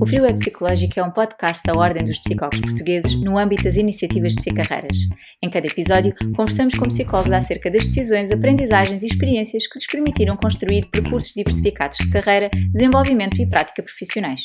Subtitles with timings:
[0.00, 3.76] O Frio é Psicológico é um podcast da Ordem dos Psicólogos Portugueses no âmbito das
[3.76, 4.96] iniciativas de psicarreiras.
[5.42, 10.36] Em cada episódio, conversamos com psicólogos acerca das decisões, aprendizagens e experiências que lhes permitiram
[10.36, 14.40] construir percursos diversificados de carreira, desenvolvimento e prática profissionais.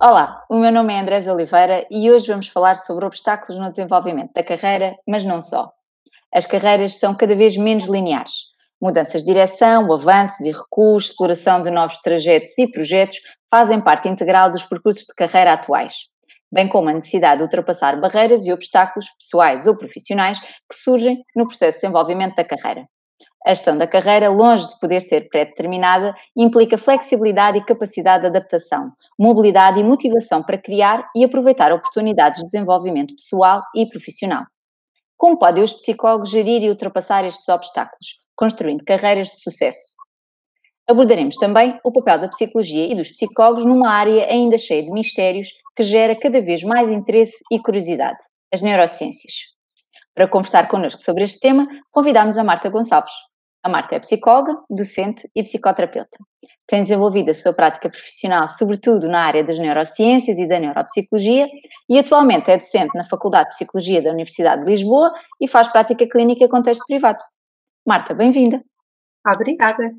[0.00, 4.32] Olá, o meu nome é Andrés Oliveira e hoje vamos falar sobre obstáculos no desenvolvimento
[4.32, 5.70] da carreira, mas não só.
[6.34, 8.52] As carreiras são cada vez menos lineares
[8.82, 13.18] Mudanças de direção, avanços e recuos, exploração de novos trajetos e projetos
[13.52, 16.06] fazem parte integral dos percursos de carreira atuais,
[16.50, 21.46] bem como a necessidade de ultrapassar barreiras e obstáculos pessoais ou profissionais que surgem no
[21.46, 22.86] processo de desenvolvimento da carreira.
[23.46, 28.90] A gestão da carreira, longe de poder ser pré-determinada, implica flexibilidade e capacidade de adaptação,
[29.18, 34.44] mobilidade e motivação para criar e aproveitar oportunidades de desenvolvimento pessoal e profissional.
[35.16, 38.22] Como podem os psicólogos gerir e ultrapassar estes obstáculos?
[38.34, 39.94] construindo carreiras de sucesso.
[40.88, 45.48] Abordaremos também o papel da psicologia e dos psicólogos numa área ainda cheia de mistérios
[45.76, 48.18] que gera cada vez mais interesse e curiosidade,
[48.52, 49.52] as neurociências.
[50.14, 53.12] Para conversar connosco sobre este tema, convidamos a Marta Gonçalves.
[53.64, 56.18] A Marta é psicóloga, docente e psicoterapeuta.
[56.66, 61.46] Tem desenvolvido a sua prática profissional sobretudo na área das neurociências e da neuropsicologia
[61.88, 66.06] e atualmente é docente na Faculdade de Psicologia da Universidade de Lisboa e faz prática
[66.08, 67.22] clínica em contexto privado.
[67.86, 68.60] Marta, bem-vinda.
[69.24, 69.92] Obrigada.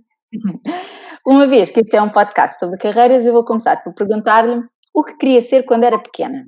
[1.26, 4.62] Uma vez que este é um podcast sobre carreiras, eu vou começar por perguntar-lhe
[4.94, 6.48] o que queria ser quando era pequena.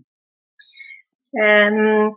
[1.33, 2.11] Um,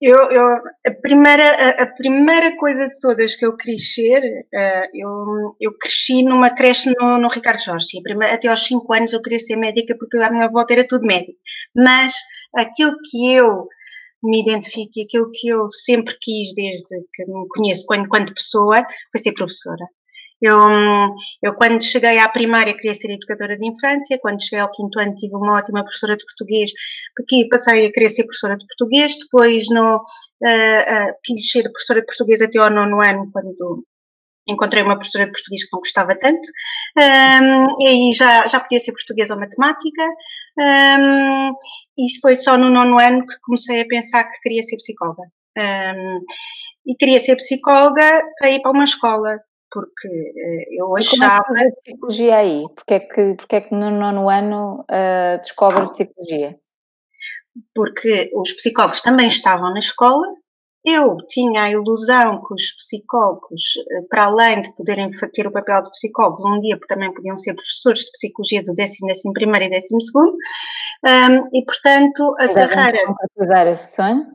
[0.00, 0.46] eu, eu,
[0.86, 5.78] a, primeira, a, a, primeira coisa de todas que eu quis ser, uh, eu, eu
[5.78, 8.02] cresci numa creche no, no Ricardo Jorge.
[8.02, 11.06] Primeira, até aos 5 anos eu queria ser médica porque lá minha volta era tudo
[11.06, 11.38] médico.
[11.76, 12.14] Mas
[12.56, 13.68] aquilo que eu
[14.22, 18.84] me identifico e aquilo que eu sempre quis desde que me conheço quando, quando pessoa
[19.12, 19.86] foi ser professora.
[20.42, 20.58] Eu,
[21.42, 24.18] eu, quando cheguei à primária, queria ser educadora de infância.
[24.20, 26.72] Quando cheguei ao quinto ano, tive uma ótima professora de português,
[27.16, 29.16] porque passei a querer ser professora de português.
[29.18, 33.84] Depois, no, uh, uh, quis ser professora de português até ao nono ano, quando
[34.48, 36.48] encontrei uma professora de português que não gostava tanto,
[36.98, 40.02] um, e aí já, já podia ser português ou matemática,
[40.58, 41.50] um,
[41.98, 45.22] e foi só no nono ano que comecei a pensar que queria ser psicóloga.
[45.56, 46.20] Um,
[46.86, 49.38] e queria ser psicóloga para ir para uma escola,
[49.72, 51.42] porque uh, eu achava...
[51.44, 52.64] Como é que psicologia aí?
[52.74, 56.58] Porque é que, porque é que no nono ano uh, descobre psicologia?
[57.74, 60.26] Porque os psicólogos também estavam na escola,
[60.84, 65.84] eu tinha a ilusão que os psicólogos, eh, para além de poderem ter o papel
[65.84, 69.70] de psicólogos, um dia também podiam ser professores de psicologia do décimo, décimo primeiro e
[69.70, 70.32] décimo segundo,
[71.06, 73.06] um, e portanto a Ainda carreira...
[73.06, 74.26] concretizar esse sonho?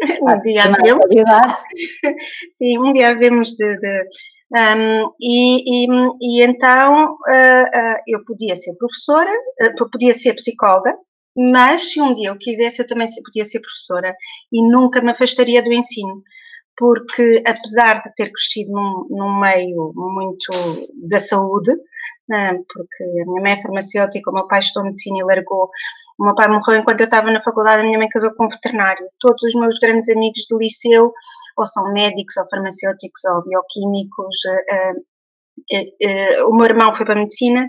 [0.22, 1.06] um dia havemos.
[2.52, 3.76] Sim, um dia havemos de...
[3.78, 4.08] de
[4.52, 5.86] um, e, e,
[6.22, 10.96] e, então uh, uh, eu podia ser professora, uh, podia ser psicóloga,
[11.36, 14.14] mas se um dia eu quisesse, eu também podia ser professora
[14.52, 16.22] e nunca me afastaria do ensino,
[16.76, 20.48] porque apesar de ter crescido num, num meio muito
[21.08, 21.72] da saúde,
[22.28, 25.70] porque a minha mãe é farmacêutica, o meu pai estudou medicina e largou,
[26.18, 28.48] o meu pai morreu enquanto eu estava na faculdade, a minha mãe casou com um
[28.48, 29.06] veterinário.
[29.20, 31.12] Todos os meus grandes amigos do liceu,
[31.56, 34.36] ou são médicos, ou farmacêuticos, ou bioquímicos.
[34.46, 35.00] Uh,
[35.72, 37.66] uh, uh, o meu irmão foi para a medicina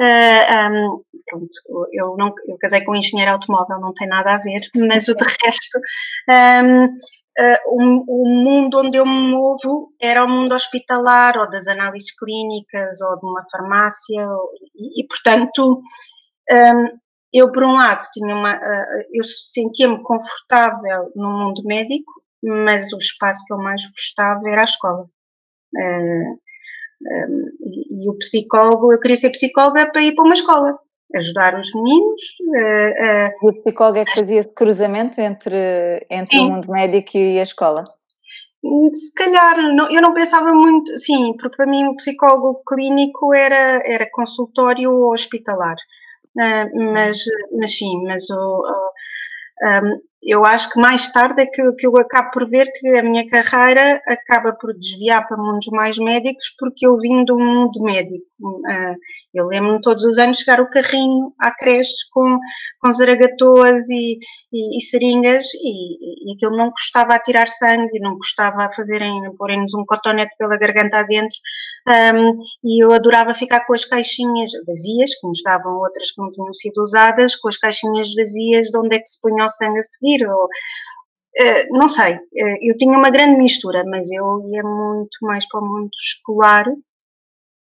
[0.00, 4.60] um, pronto, eu, não, eu casei com um engenheiro automóvel, não tem nada a ver,
[4.88, 5.78] mas o de resto,
[6.30, 6.88] uh,
[7.66, 13.00] o, o, mundo onde eu me movo era o mundo hospitalar, ou das análises clínicas,
[13.02, 15.82] ou de uma farmácia, ou, e, e, portanto,
[16.50, 16.98] um,
[17.32, 22.98] eu, por um lado, tinha uma, uh, eu sentia-me confortável no mundo médico, mas o
[22.98, 25.06] espaço que eu mais gostava era a escola.
[25.76, 26.36] Um,
[27.90, 30.78] e, o psicólogo, eu queria ser psicóloga para ir para uma escola,
[31.14, 32.20] ajudar os meninos.
[33.42, 37.42] E o psicólogo é que fazia esse cruzamento entre, entre o mundo médico e a
[37.42, 37.84] escola?
[38.92, 43.80] Se calhar, não, eu não pensava muito, sim, porque para mim o psicólogo clínico era,
[43.86, 45.76] era consultório hospitalar.
[46.36, 47.18] Uh, mas,
[47.58, 48.62] mas sim, mas o,
[49.62, 53.02] um, eu acho que mais tarde é que, que eu acabo por ver que a
[53.02, 58.26] minha carreira acaba por desviar para mundos mais médicos porque eu vim do mundo médico.
[58.40, 58.96] Uh,
[59.34, 62.38] eu lembro-me todos os anos chegar o carrinho à creche com,
[62.80, 64.18] com zaragatoas e,
[64.52, 69.12] e, e seringas e, e aquilo não custava a tirar sangue, não custava a fazerem,
[69.36, 71.36] porem-nos um cotonete pela garganta adentro
[71.88, 76.30] um, e eu adorava ficar com as caixinhas vazias, que nos davam outras que não
[76.30, 79.78] tinham sido usadas, com as caixinhas vazias de onde é que se punha o sangue
[79.78, 80.48] a seguir ou,
[81.38, 85.60] Uh, não sei, uh, eu tinha uma grande mistura, mas eu ia muito mais para
[85.60, 86.66] o mundo escolar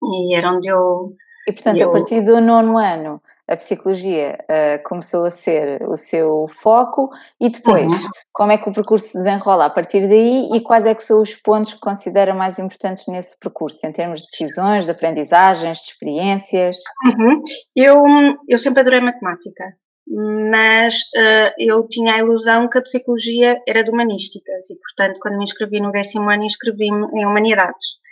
[0.01, 1.13] e era onde eu.
[1.47, 1.89] E portanto, eu...
[1.89, 7.09] a partir do nono ano, a psicologia uh, começou a ser o seu foco
[7.39, 8.09] e depois, uhum.
[8.31, 11.21] como é que o percurso se desenrola a partir daí e quais é que são
[11.21, 15.91] os pontos que considera mais importantes nesse percurso, em termos de decisões, de aprendizagens, de
[15.91, 16.77] experiências?
[17.05, 17.41] Uhum.
[17.75, 18.03] Eu,
[18.47, 19.75] eu sempre adorei matemática,
[20.07, 25.37] mas uh, eu tinha a ilusão que a psicologia era de humanísticas e, portanto, quando
[25.37, 28.02] me inscrevi no décimo ano, inscrevi-me em humanidades.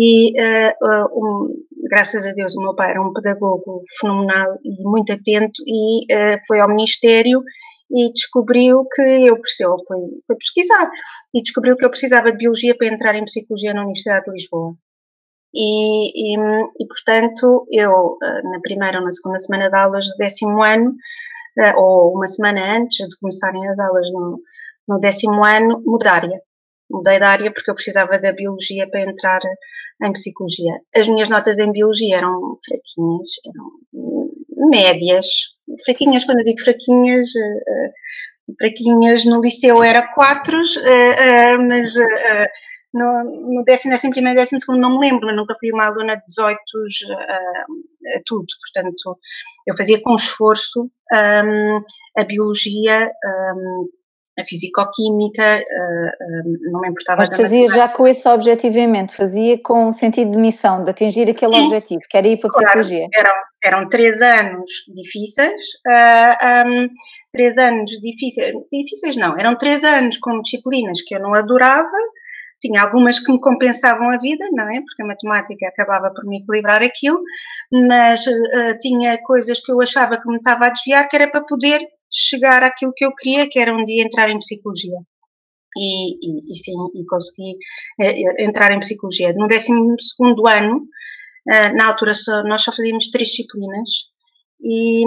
[0.00, 5.12] E, uh, um, graças a Deus, o meu pai era um pedagogo fenomenal e muito
[5.12, 7.42] atento e uh, foi ao Ministério
[7.90, 10.88] e descobriu que eu precisava, foi, foi pesquisar,
[11.34, 14.74] e descobriu que eu precisava de Biologia para entrar em Psicologia na Universidade de Lisboa.
[15.52, 16.38] E, e,
[16.78, 20.94] e portanto, eu, na primeira ou na segunda semana de aulas do décimo ano,
[21.76, 24.38] ou uma semana antes de começarem as aulas no,
[24.86, 26.42] no décimo ano, mudária
[26.90, 29.40] mudei de área porque eu precisava da biologia para entrar
[30.02, 30.80] em psicologia.
[30.94, 35.26] As minhas notas em biologia eram fraquinhas, eram médias.
[35.84, 41.94] Fraquinhas, quando eu digo fraquinhas, uh, fraquinhas no liceu era quatros, uh, uh, mas
[42.92, 46.16] no, no décimo, décimo primeiro, décimo segundo não me lembro, mas nunca fui uma aluna
[46.16, 46.58] de 18
[48.16, 48.46] a tudo.
[48.72, 49.18] Portanto,
[49.66, 51.82] eu fazia com esforço um,
[52.16, 53.10] a biologia
[53.54, 53.88] um,
[54.38, 57.18] a fisicoquímica, uh, não me importava.
[57.18, 61.28] Mas fazia já com esse objetivo em mente, fazia com sentido de missão, de atingir
[61.28, 61.64] aquele Sim.
[61.64, 63.08] objetivo, que era ir para a claro, psicologia.
[63.12, 66.88] Eram, eram três anos difíceis, uh, um,
[67.32, 71.88] três anos difíceis, difíceis não, eram três anos com disciplinas que eu não adorava,
[72.60, 74.80] tinha algumas que me compensavam a vida, não é?
[74.80, 77.20] Porque a matemática acabava por me equilibrar aquilo,
[77.72, 81.44] mas uh, tinha coisas que eu achava que me estava a desviar, que era para
[81.44, 81.80] poder
[82.18, 84.98] chegar àquilo que eu queria, que era um dia entrar em psicologia.
[85.76, 87.56] E, e, e sim, e consegui
[88.00, 89.32] eh, entrar em psicologia.
[89.34, 89.72] No 12
[90.48, 90.86] ano,
[91.50, 93.90] eh, na altura só, nós só fazíamos três disciplinas,
[94.60, 95.04] e,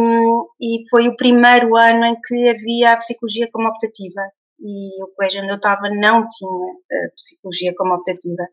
[0.62, 4.22] e foi o primeiro ano em que havia a psicologia como optativa.
[4.60, 8.44] E o colégio onde eu estava não tinha eh, psicologia como optativa.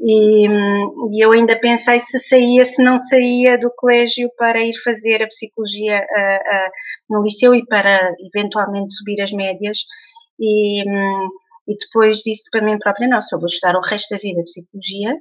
[0.00, 5.22] E, e, eu ainda pensei se saía, se não saía do colégio para ir fazer
[5.22, 6.70] a psicologia uh, uh,
[7.10, 9.78] no liceu e para eventualmente subir as médias.
[10.38, 14.20] E, e depois disse para mim própria: não, se eu vou estudar o resto da
[14.20, 15.16] vida psicologia,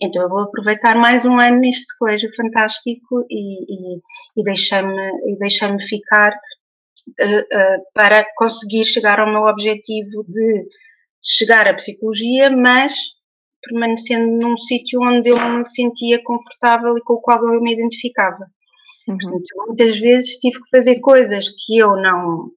[0.00, 3.96] então eu vou aproveitar mais um ano neste colégio fantástico e,
[4.38, 10.68] e, deixei-me deixei ficar uh, para conseguir chegar ao meu objetivo de
[11.22, 12.94] chegar à psicologia, mas
[13.64, 18.46] permanecendo num sítio onde eu me sentia confortável e com o qual eu me identificava.
[19.08, 19.18] Uhum.
[19.18, 22.50] Portanto, muitas vezes tive que fazer coisas que eu não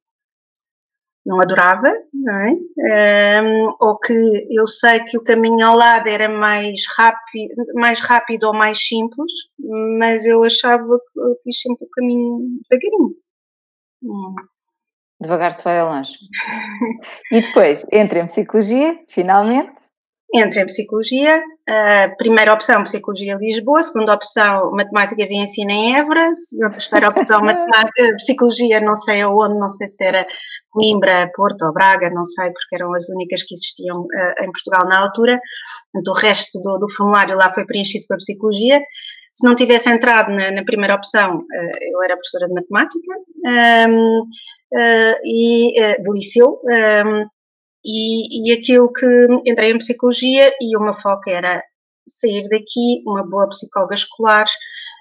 [1.27, 3.43] não adorava, não é?
[3.43, 4.13] Um, ou que
[4.49, 9.33] eu sei que o caminho ao lado era mais rápido, mais rápido ou mais simples,
[9.99, 13.15] mas eu achava que eu fiz sempre o caminho devagarinho.
[14.03, 14.35] Hum.
[15.19, 16.13] Devagar se vai ao longe.
[17.31, 19.86] e depois, entra em psicologia, finalmente.
[20.33, 26.29] Entrei em Psicologia, a primeira opção Psicologia Lisboa, segunda opção Matemática e Ensino em Évora,
[26.65, 30.27] a terceira opção matemática, Psicologia não sei aonde, não sei se era
[30.69, 34.85] Coimbra, Porto ou Braga, não sei, porque eram as únicas que existiam uh, em Portugal
[34.87, 35.39] na altura,
[35.93, 38.81] Portanto, o resto do, do, formulário lá foi preenchido com a Psicologia.
[39.31, 43.13] Se não tivesse entrado na, na primeira opção, uh, eu era professora de Matemática,
[43.89, 47.25] um, uh, e do liceu, um,
[47.85, 49.05] e, e aquilo que
[49.45, 51.63] entrei em psicologia e o meu foco era
[52.07, 54.45] sair daqui uma boa psicóloga escolar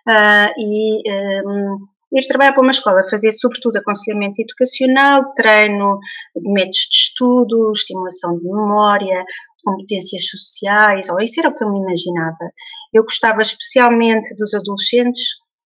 [0.09, 1.03] uh, e
[1.47, 1.79] um,
[2.13, 5.99] ir trabalhar para uma escola, fazer sobretudo aconselhamento educacional, treino
[6.37, 9.25] métodos de estudo, estimulação de memória,
[9.65, 12.53] competências sociais, ou isso era o que eu me imaginava.
[12.93, 15.25] Eu gostava especialmente dos adolescentes,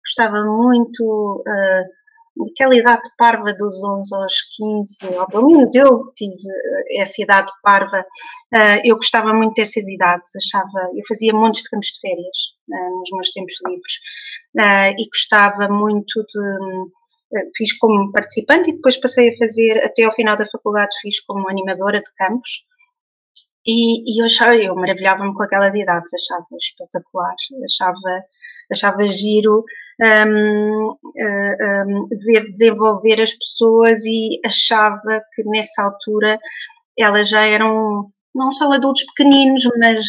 [0.03, 1.85] gostava muito uh,
[2.51, 7.51] aquela idade parva dos 11 aos 15, ou pelo menos eu tive eh, essa idade
[7.63, 12.37] parva, uh, eu gostava muito dessas idades, achava, eu fazia montes de campos de férias
[12.69, 13.93] uh, nos meus tempos livres
[14.97, 20.37] e gostava muito de, fiz como participante e depois passei a fazer, até ao final
[20.37, 22.63] da faculdade fiz como animadora de campos
[23.65, 28.23] e, e eu achava, eu maravilhava-me com aquelas idades, achava espetacular, achava,
[28.71, 29.63] achava giro
[30.01, 36.39] um, um, ver desenvolver as pessoas e achava que nessa altura
[36.97, 40.05] elas já eram não só adultos pequeninos, mas,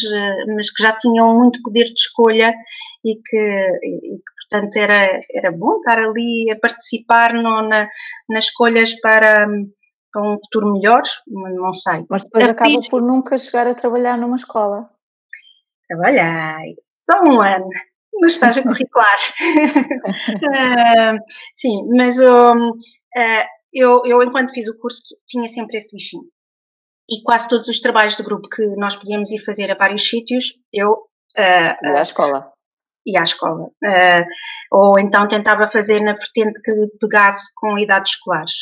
[0.53, 2.53] mas que já tinham muito poder de escolha
[3.05, 7.87] e que, e portanto era, era bom estar ali a participar no, na,
[8.29, 9.47] nas escolhas para,
[10.11, 12.05] para um futuro melhor, não sei.
[12.09, 14.89] Mas depois a acaba por nunca chegar a trabalhar numa escola.
[15.87, 17.69] Trabalhei, só um ano
[18.19, 19.17] no estágio curricular.
[20.43, 21.17] uh,
[21.53, 26.23] sim, mas um, uh, eu, eu, enquanto fiz o curso, tinha sempre esse bichinho.
[27.09, 30.53] E quase todos os trabalhos de grupo que nós podíamos ir fazer a vários sítios,
[30.73, 30.91] eu.
[31.37, 32.51] Uh, ia à escola.
[33.05, 33.69] Ia à escola.
[34.71, 38.53] Ou então tentava fazer na vertente que pegasse com idades escolares.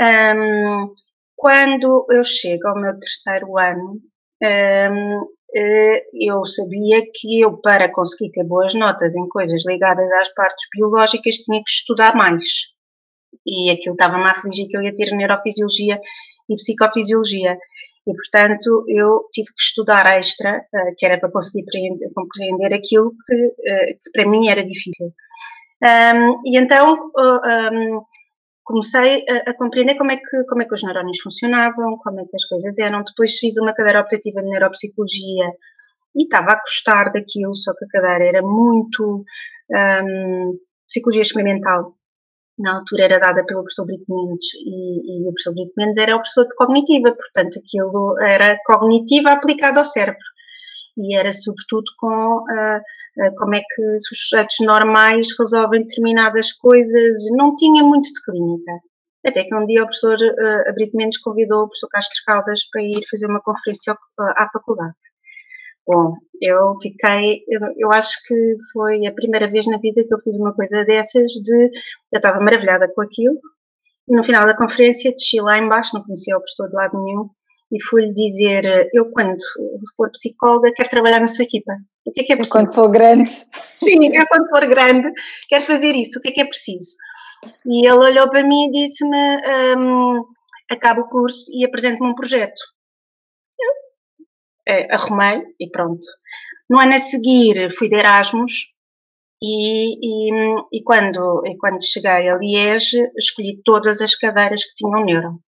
[0.00, 0.92] Um,
[1.36, 4.00] quando eu chego ao meu terceiro ano,
[4.42, 5.26] um,
[6.14, 11.36] eu sabia que eu, para conseguir ter boas notas em coisas ligadas às partes biológicas,
[11.36, 12.48] tinha que estudar mais.
[13.46, 15.98] E aquilo estava-me a afligir que eu ia ter neurofisiologia
[16.48, 17.56] e psicofisiologia.
[18.06, 21.64] E, portanto, eu tive que estudar extra, eh, que era para conseguir
[22.14, 25.12] compreender aquilo que, eh, que para mim era difícil.
[25.82, 28.02] Um, e então, um,
[28.64, 32.24] comecei a, a, compreender como é, que, como é que os neurónios funcionavam, como é
[32.24, 33.04] que as coisas eram.
[33.04, 35.52] Depois fiz uma cadeira optativa de neuropsicologia
[36.16, 39.24] e estava a gostar daquilo, só que a cadeira era muito
[39.70, 41.94] um, psicologia experimental.
[42.58, 46.14] Na altura era dada pelo professor Brito Mendes e, e o professor Brito Mendes era
[46.14, 50.22] o professor de cognitiva, portanto aquilo era cognitiva aplicada ao cérebro
[50.96, 52.80] e era sobretudo com uh,
[53.36, 58.72] como é que os sujeitos normais resolvem determinadas coisas, não tinha muito de clínica.
[59.26, 62.82] Até que um dia o professor uh, Abrito Mendes convidou o professor Castro Caldas para
[62.82, 64.94] ir fazer uma conferência à faculdade.
[65.86, 70.20] Bom, eu fiquei, eu, eu, acho que foi a primeira vez na vida que eu
[70.20, 71.64] fiz uma coisa dessas de,
[72.10, 73.38] eu estava maravilhada com aquilo,
[74.08, 77.28] e no final da conferência desci lá embaixo, não conhecia o professor de lado nenhum,
[77.72, 79.36] e fui-lhe dizer: Eu, quando
[79.96, 81.72] for psicóloga, quero trabalhar na sua equipa.
[82.06, 82.58] O que é que é preciso?
[82.58, 83.30] Quando for grande.
[83.76, 85.10] Sim, eu, quando for grande,
[85.48, 86.18] quero fazer isso.
[86.18, 86.96] O que é que é preciso?
[87.66, 89.36] E ele olhou para mim e disse-me:
[89.76, 90.24] um,
[90.70, 92.60] Acaba o curso e apresente-me um projeto.
[93.58, 96.06] Eu é, arrumei e pronto.
[96.70, 98.72] No ano a seguir, fui de Erasmus.
[99.42, 100.30] E, e,
[100.72, 105.43] e, quando, e quando cheguei a Liege, escolhi todas as cadeiras que tinham neuro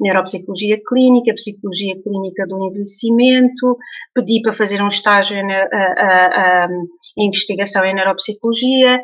[0.00, 3.76] neuropsicologia clínica, psicologia clínica do envelhecimento,
[4.14, 9.00] pedi para fazer um estágio em investigação em neuropsicologia,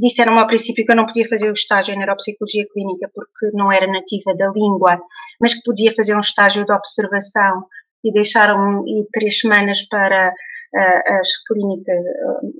[0.00, 3.70] disseram-me ao princípio que eu não podia fazer o estágio em neuropsicologia clínica porque não
[3.70, 5.00] era nativa da língua,
[5.40, 7.64] mas que podia fazer um estágio de observação
[8.04, 10.32] e deixaram-me ir três semanas para
[10.74, 12.04] as clínicas,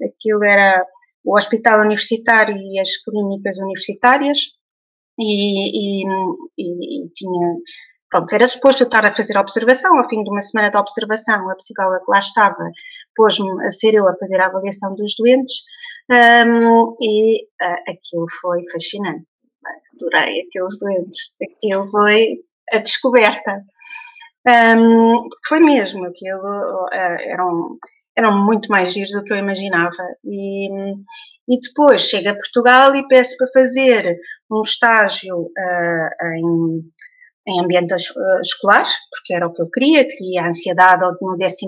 [0.05, 0.87] aquilo era
[1.25, 4.39] o hospital universitário e as clínicas universitárias,
[5.19, 6.05] e, e,
[6.59, 7.57] e, tinha,
[8.11, 10.77] pronto, era suposto eu estar a fazer a observação, ao fim de uma semana de
[10.77, 12.71] observação, a psicóloga que lá estava
[13.17, 15.55] pôs-me a ser eu a fazer a avaliação dos doentes
[16.11, 19.25] um, e uh, aquilo foi fascinante.
[19.95, 22.37] Adorei aqueles doentes, aquilo foi
[22.73, 23.63] a descoberta.
[24.47, 27.79] Um, foi mesmo, aquilo uh, eram,
[28.17, 29.97] eram muito mais giros do que eu imaginava.
[30.25, 30.69] E,
[31.49, 34.19] e depois chego a Portugal e peço para fazer
[34.51, 36.83] um estágio uh, em,
[37.49, 41.67] em ambiente uh, escolar, porque era o que eu queria, queria a ansiedade no 12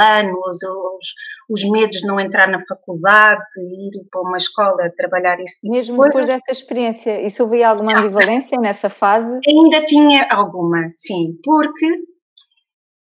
[0.00, 1.14] ano, os, os,
[1.48, 5.98] os, medos de não entrar na faculdade, ir para uma escola trabalhar esse tipo Mesmo
[6.00, 9.40] de depois dessa experiência, isso houve alguma ambivalência nessa fase?
[9.48, 11.86] Ainda tinha alguma, sim, porque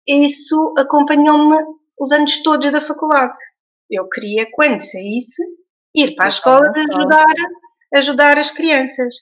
[0.07, 1.57] isso acompanhou-me
[1.99, 3.37] os anos todos da faculdade.
[3.89, 5.43] Eu queria, quando saísse,
[5.95, 7.25] ir para a escola de ajudar
[7.93, 9.15] ajudar as crianças.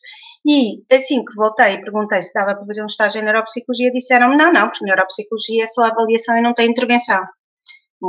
[0.46, 4.38] E assim que voltei e perguntei se dava para fazer um estágio em neuropsicologia, disseram-me
[4.38, 7.22] não, não, porque neuropsicologia é só avaliação e não tem intervenção.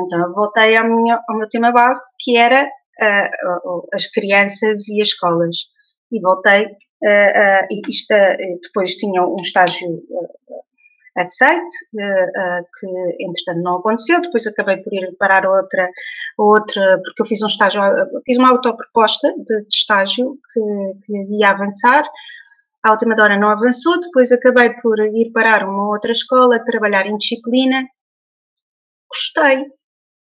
[0.06, 5.00] Então eu voltei ao, minha, ao meu tema base, que era uh, as crianças e
[5.00, 5.56] as escolas.
[6.12, 8.14] E voltei, uh, uh, e isto,
[8.62, 9.88] depois tinha um estágio
[11.20, 15.88] aceite, uh, uh, que entretanto não aconteceu, depois acabei por ir parar outra,
[16.36, 17.80] outra porque eu fiz um estágio,
[18.24, 20.60] fiz uma autoproposta de, de estágio que,
[21.04, 22.04] que ia avançar,
[22.84, 27.16] a última hora não avançou, depois acabei por ir parar uma outra escola, trabalhar em
[27.16, 27.84] disciplina,
[29.10, 29.66] gostei,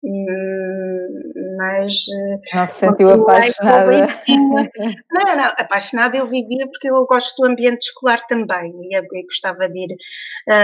[0.05, 4.07] Hum, mas eh, não se sentiu apaixonada.
[5.11, 9.67] não, não, apaixonada eu vivia porque eu gosto do ambiente escolar também e eu, gostava
[9.69, 9.95] de ir.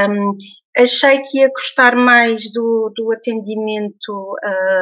[0.09, 0.35] Um,
[0.77, 4.35] achei que ia gostar mais do, do atendimento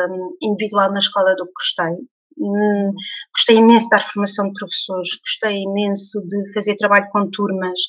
[0.10, 2.08] um, individual na escola do que gostei.
[2.40, 2.94] Hum,
[3.36, 7.80] gostei imenso de dar formação de professores gostei imenso de fazer trabalho com turmas.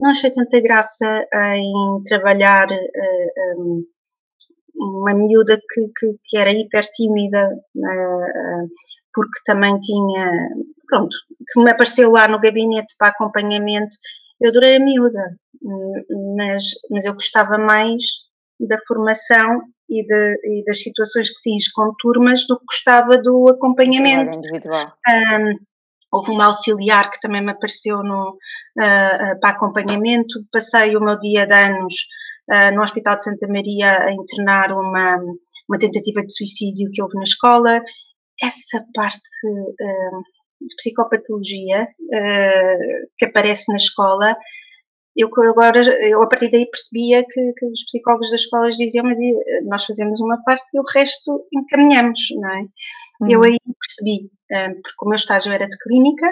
[0.00, 3.84] Não achei tanta graça em trabalhar uh, um,
[4.76, 8.68] uma miúda que, que, que era hiper tímida, uh,
[9.12, 10.30] porque também tinha,
[10.88, 11.16] pronto,
[11.52, 13.96] que me apareceu lá no gabinete para acompanhamento.
[14.40, 15.36] Eu adorei a miúda,
[16.36, 18.04] mas, mas eu gostava mais
[18.60, 23.48] da formação e, de, e, das situações que fiz com turmas do que gostava do
[23.48, 24.34] acompanhamento.
[24.34, 24.92] individual.
[25.08, 25.58] Um,
[26.12, 30.44] houve uma auxiliar que também me apareceu no, uh, para acompanhamento.
[30.52, 31.94] Passei o meu dia de anos
[32.74, 35.16] no Hospital de Santa Maria a internar uma,
[35.68, 37.82] uma tentativa de suicídio que houve na escola.
[38.42, 39.20] Essa parte
[40.60, 41.88] de psicopatologia
[43.18, 44.36] que aparece na escola
[45.16, 49.18] eu agora, eu a partir daí percebia que, que, os psicólogos das escolas diziam, mas
[49.64, 52.60] nós fazemos uma parte e o resto encaminhamos, não é?
[53.20, 53.30] Uhum.
[53.30, 56.26] Eu aí percebi, porque o meu estágio era de clínica,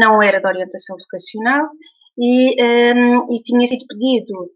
[0.00, 1.68] não era de orientação vocacional,
[2.18, 4.50] e, e tinha sido pedido,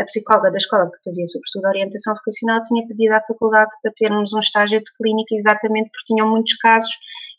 [0.00, 4.32] a psicóloga da escola que fazia sobretudo orientação vocacional tinha pedido à faculdade para termos
[4.32, 6.90] um estágio de clínica exatamente porque tinham muitos casos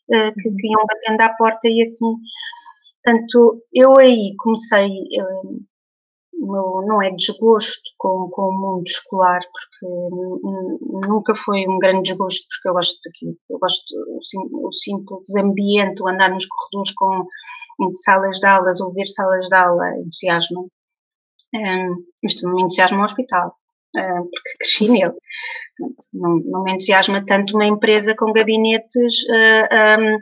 [0.07, 0.73] que, que uhum.
[0.73, 2.15] iam batendo à porta e assim
[3.07, 4.89] Portanto, eu aí comecei,
[6.33, 12.45] meu, não é desgosto com, com o mundo escolar, porque nunca foi um grande desgosto,
[12.49, 13.85] porque eu gosto daquilo, eu gosto
[14.49, 17.27] do simples ambiente, o andar nos corredores com
[17.79, 20.69] entre salas de aulas, ouvir salas de aula, entusiasmo.
[21.53, 23.55] Um, mas também me entusiasma o hospital,
[23.95, 25.13] um, porque cresci nele.
[26.13, 30.19] Não, não me entusiasma tanto uma empresa com gabinetes uh, um,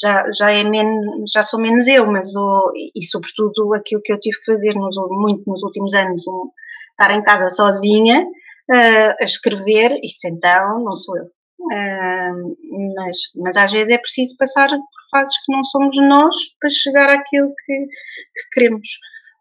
[0.00, 4.20] já, já é menos, já sou menos eu, mas o, e sobretudo aquilo que eu
[4.20, 6.50] tive que fazer nos, muito nos últimos anos, um,
[6.90, 11.24] estar em casa sozinha uh, a escrever, isso então não sou eu.
[11.60, 12.56] Uh,
[12.94, 17.10] mas, mas às vezes é preciso passar por fases que não somos nós para chegar
[17.10, 18.88] àquilo que, que queremos.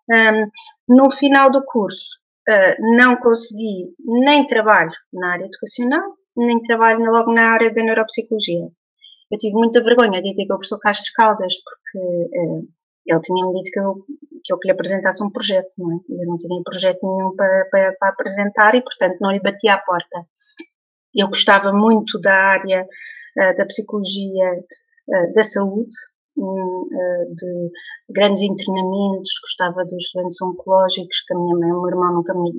[0.09, 0.50] Um,
[0.89, 2.17] no final do curso,
[2.50, 8.67] uh, não consegui nem trabalho na área educacional, nem trabalho logo na área da neuropsicologia.
[9.31, 12.62] Eu tive muita vergonha de ter com o professor Castro Caldas, porque eh,
[13.05, 13.93] ele tinha-me dito que eu,
[14.43, 16.00] que eu que lhe apresentasse um projeto, não é?
[16.10, 19.77] Eu não tinha projeto nenhum para, para, para apresentar e, portanto, não lhe batia à
[19.77, 20.25] porta.
[21.13, 24.63] Eu gostava muito da área uh, da psicologia
[25.34, 25.96] da saúde,
[27.36, 27.72] de
[28.10, 32.34] grandes internamentos, gostava dos doentes oncológicos, que a minha mãe e o meu irmão nunca
[32.34, 32.52] me.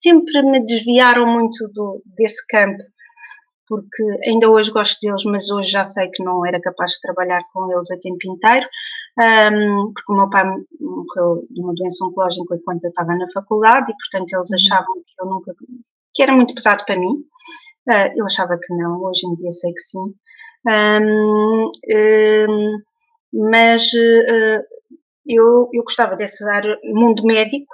[0.00, 2.82] sempre me desviaram muito do, desse campo
[3.68, 7.40] porque ainda hoje gosto deles, mas hoje já sei que não era capaz de trabalhar
[7.52, 8.68] com eles a tempo inteiro,
[9.94, 10.44] porque o meu pai
[10.80, 14.56] morreu de uma doença oncológica enquanto eu estava na faculdade e, portanto, eles uhum.
[14.56, 15.54] achavam que eu nunca,
[16.14, 17.24] que era muito pesado para mim.
[17.88, 20.14] Uh, eu achava que não, hoje em dia sei que sim.
[20.66, 22.82] Um, um,
[23.32, 24.62] mas uh,
[25.26, 27.72] eu, eu gostava desse área, mundo médico,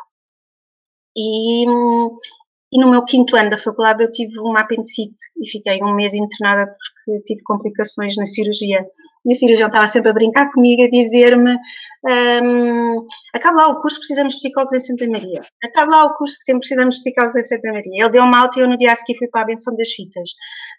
[1.17, 5.95] e, e no meu quinto ano da faculdade eu tive uma apendicite e fiquei um
[5.95, 8.87] mês internada porque tive complicações na cirurgia.
[9.25, 11.57] E a cirurgião estava sempre a brincar comigo, a dizer-me:
[12.05, 15.41] um, acabe lá o curso, precisamos de psicólogos em Santa Maria.
[15.63, 18.03] Acabe lá o curso, que sempre precisamos de psicólogos em Santa Maria.
[18.03, 19.93] Ele deu uma alta e eu no dia a seguir fui para a benção das
[19.93, 20.31] fitas.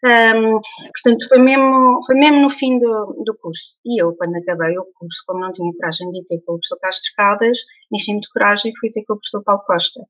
[0.04, 0.60] Um,
[0.92, 3.78] portanto, foi mesmo, foi mesmo no fim do, do curso.
[3.86, 6.58] E eu, quando acabei o curso, como não tinha coragem de ir ter com o
[6.58, 7.58] professor Castro Caldas,
[7.94, 10.02] enchi-me de coragem e fui ter com o professor Paulo Costa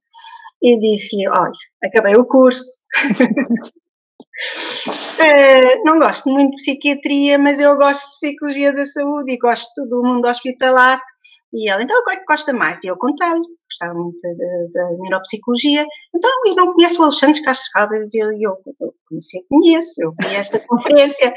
[0.63, 1.51] e disse-lhe: Olha,
[1.83, 2.63] acabei o curso.
[5.23, 9.87] uh, não gosto muito de psiquiatria, mas eu gosto de psicologia da saúde e gosto
[9.89, 11.01] do mundo hospitalar.
[11.53, 12.83] E ela, então, o que é que gosta mais?
[12.83, 14.17] E eu contei-lhe, gostava muito
[14.73, 15.85] da neuropsicologia.
[16.15, 18.13] Então, eu não conheço o Alexandre Castro Caldas.
[18.13, 21.31] E eu, eu, eu conheci, conheço, eu vi esta conferência.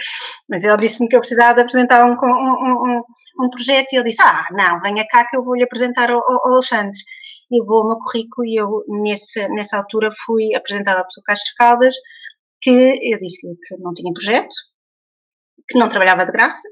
[0.48, 3.02] Mas ele disse-me que eu precisava de apresentar um, um, um,
[3.44, 3.92] um, projeto.
[3.92, 6.98] E ele disse, ah, não, venha cá que eu vou-lhe apresentar ao, ao Alexandre
[7.50, 11.94] levou o meu currículo e eu, nesse, nessa altura, fui apresentada ao professor Castro Caldas,
[12.66, 14.52] que eu disse-lhe que não tinha projeto,
[15.68, 16.68] que não trabalhava de graça,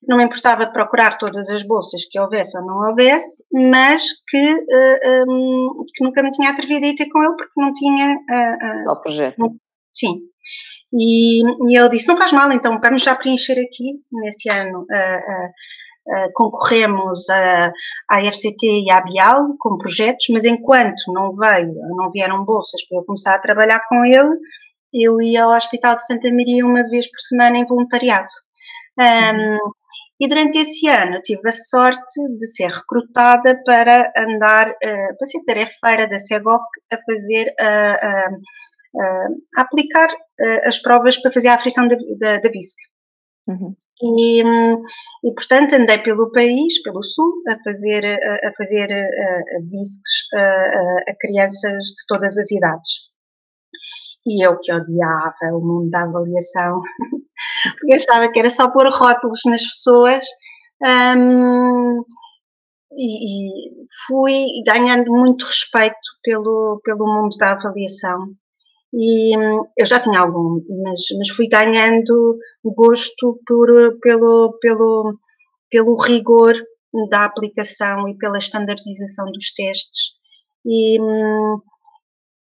[0.00, 4.04] que não me importava de procurar todas as bolsas que houvesse ou não houvesse, mas
[4.26, 7.36] que, uh, eh, um, ehm, que nunca me tinha atrevido a ir ter com ele
[7.36, 8.14] porque não tinha...
[8.14, 9.36] Uh, uh, o projeto.
[9.38, 9.54] Não,
[9.92, 10.20] sim.
[10.94, 15.52] E, e, ele disse, não faz mal, então vamos já preencher aqui, nesse ano, uh,
[16.10, 17.70] eh, concorremos à,
[18.08, 22.98] à FCT e à Bial com projetos, mas enquanto não veio, não vieram bolsas para
[22.98, 24.30] eu começar a trabalhar com ele,
[24.92, 28.28] eu ia ao Hospital de Santa Maria uma vez por semana em voluntariado.
[28.98, 29.58] Um,
[30.20, 35.44] e durante esse ano tive a sorte de ser recrutada para andar, uh, para ser
[35.44, 40.08] tarefeira da CEGOC a fazer, uh, uh, a aplicar
[40.64, 42.76] as provas para fazer a aflição da, da, da BISC.
[43.48, 43.74] Uhum.
[44.00, 48.86] E, e, portanto, andei pelo país, pelo sul, a fazer, a, a fazer
[49.68, 53.07] discos a, a, a, crianças de todas as idades.
[54.28, 56.82] E eu que odiava o mundo da avaliação,
[57.80, 60.24] porque achava que era só pôr rótulos nas pessoas.
[60.82, 62.04] Um,
[62.92, 68.28] e, e, fui ganhando muito respeito pelo, pelo mundo da avaliação
[68.92, 73.68] E hum, eu já tinha algum, mas, mas fui ganhando gosto por,
[74.00, 75.18] pelo, pelo,
[75.70, 76.54] pelo rigor
[77.10, 80.12] da aplicação e pela standardização dos testes.
[80.64, 81.60] E, hum,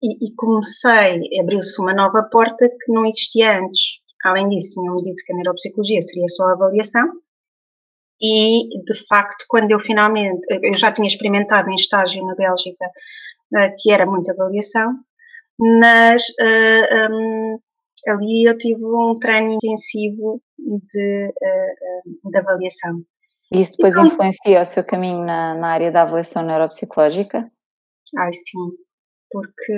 [0.03, 3.99] e, e comecei, abriu-se uma nova porta que não existia antes.
[4.25, 7.03] Além disso, tinham-me dito que a neuropsicologia seria só avaliação.
[8.21, 12.85] E, de facto, quando eu finalmente, eu já tinha experimentado em estágio na Bélgica,
[13.55, 14.93] eh, que era muita avaliação,
[15.59, 17.59] mas uh, um,
[18.07, 23.01] ali eu tive um treino intensivo de, uh, de avaliação.
[23.51, 27.51] E isso depois então, influencia o seu caminho na, na área da avaliação neuropsicológica?
[28.17, 28.71] Ai, sim,
[29.33, 29.73] porque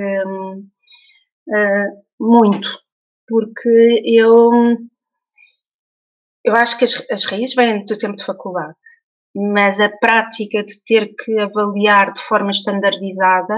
[1.48, 2.70] uh, muito,
[3.28, 4.52] porque eu
[6.44, 8.76] eu acho que as, as raízes vêm do tempo de faculdade,
[9.36, 13.56] mas a prática de ter que avaliar de forma standardizada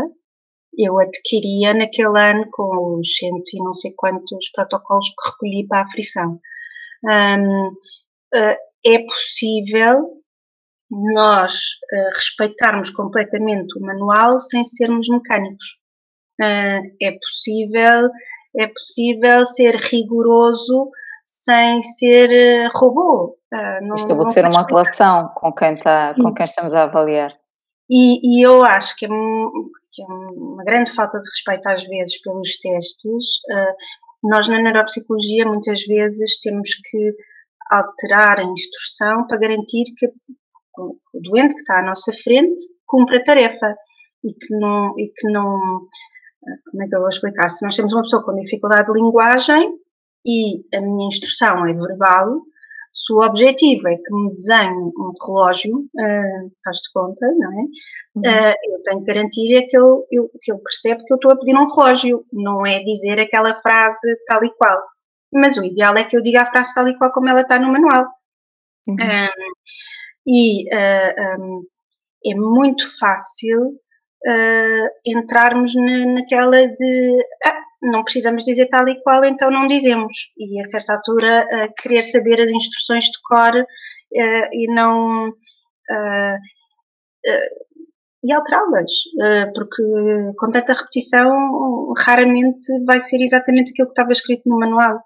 [0.78, 5.80] eu adquiria naquele ano com os cento e não sei quantos protocolos que recolhi para
[5.80, 6.40] a aflição.
[7.04, 10.22] Um, uh, é possível
[10.90, 15.80] nós uh, respeitarmos completamente o manual sem sermos mecânicos.
[16.40, 18.10] Uh, é possível,
[18.58, 20.90] é possível ser rigoroso
[21.26, 23.38] sem ser robô.
[23.54, 27.34] Uh, Estabelecer uma relação com quem, está, com quem estamos a avaliar.
[27.90, 32.22] E, e eu acho que é, que é, uma grande falta de respeito às vezes
[32.22, 33.40] pelos testes.
[34.24, 37.14] Nós na neuropsicologia muitas vezes temos que
[37.72, 40.08] alterar a instrução para garantir que
[40.78, 43.76] o doente que está à nossa frente cumpra a tarefa
[44.24, 45.80] e que não, e que não ah,
[46.72, 47.50] como é que eu vou explicar?
[47.50, 49.74] Se nós temos uma pessoa com dificuldade de linguagem
[50.26, 52.42] e a minha instrução é verbal,
[52.98, 57.64] se o objetivo é que me desenhe um relógio, uh, faz de conta, não é?
[58.16, 58.22] Uhum.
[58.22, 61.32] Uh, eu tenho que garantir é que ele, eu, que ele percebe que eu estou
[61.32, 64.82] a pedir um relógio, não é dizer aquela frase tal e qual.
[65.32, 67.60] Mas o ideal é que eu diga a frase tal e qual como ela está
[67.60, 68.08] no manual.
[68.88, 68.96] Uhum.
[68.96, 69.54] Um,
[70.26, 71.64] e uh, um,
[72.26, 73.80] é muito fácil
[75.06, 80.14] entrarmos na, naquela de ah, não precisamos dizer tal e qual, então não dizemos.
[80.38, 85.30] E a certa altura, uh, querer saber as instruções de cor uh, e não.
[85.30, 86.38] Uh,
[88.24, 88.92] e alterá-las,
[89.54, 89.84] porque
[90.38, 95.02] com tanta repetição raramente vai ser exatamente aquilo que estava escrito no manual.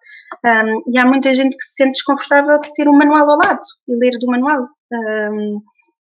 [0.87, 3.95] E há muita gente que se sente desconfortável de ter um manual ao lado e
[3.95, 4.67] ler do manual.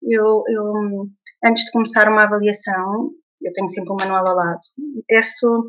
[0.03, 1.07] Eu, eu,
[1.43, 4.59] antes de começar uma avaliação, eu tenho sempre um manual ao lado.
[5.07, 5.67] Peço,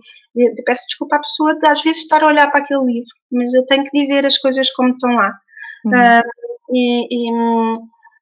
[0.65, 3.65] peço desculpa à pessoa de às vezes estar a olhar para aquele livro, mas eu
[3.67, 5.33] tenho que dizer as coisas como estão lá.
[5.85, 5.93] Uhum.
[5.93, 7.33] Uh, e, e,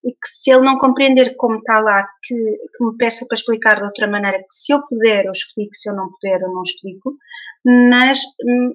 [0.05, 3.79] e, que se ele não compreender como está lá, que, que, me peça para explicar
[3.79, 6.63] de outra maneira, que se eu puder eu explico, se eu não puder eu não
[6.63, 7.17] explico,
[7.65, 8.21] mas,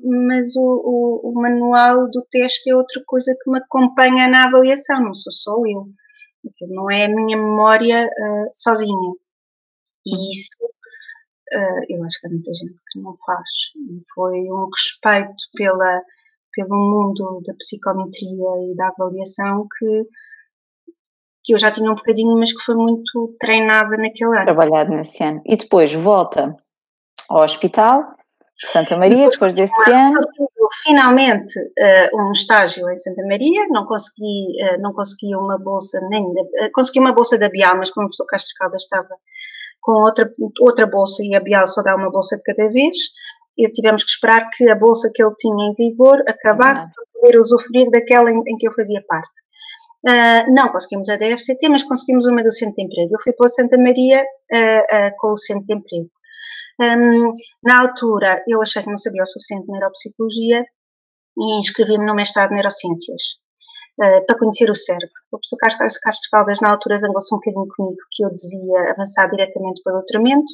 [0.04, 5.02] mas o, o, o manual do teste é outra coisa que me acompanha na avaliação,
[5.02, 5.88] não sou só eu.
[6.48, 9.14] Aquilo não é a minha memória uh, sozinha.
[10.06, 10.50] E isso
[11.54, 13.50] uh, eu acho que há muita gente que não faz.
[13.76, 16.02] E foi um respeito pela,
[16.54, 20.04] pelo mundo da psicometria e da avaliação que,
[21.44, 24.46] que eu já tinha um bocadinho, mas que foi muito treinada naquele ano.
[24.46, 25.42] Trabalhado nesse ano.
[25.46, 26.56] E depois volta
[27.30, 28.16] ao hospital,
[28.56, 30.20] Santa Maria, depois, depois desse ano.
[30.84, 36.34] Finalmente uh, um estágio em Santa Maria, não consegui, uh, não consegui uma bolsa nem
[36.34, 39.10] da, uh, consegui uma bolsa da Bial, mas como o professor Castro estava
[39.82, 40.30] com outra,
[40.60, 42.98] outra bolsa e a Bial só dá uma bolsa de cada vez.
[43.58, 47.40] E tivemos que esperar que a bolsa que ele tinha em vigor acabasse para poder
[47.40, 49.32] usufruir daquela em, em que eu fazia parte.
[50.08, 53.14] Uh, não conseguimos a DFCT, mas conseguimos uma do Centro de Emprego.
[53.14, 56.10] Eu fui para Santa Maria uh, uh, com o Centro de Emprego.
[56.82, 60.66] Um, na altura, eu achei que não sabia o suficiente de neuropsicologia
[61.38, 63.42] e inscrevi-me no mestrado de Neurociências.
[64.02, 65.14] Eh, para conhecer o cérebro.
[65.32, 65.58] O professor
[66.02, 69.98] Castro Caldas, na altura, zangou-se um bocadinho comigo que eu devia avançar diretamente para o
[69.98, 70.52] doutoramento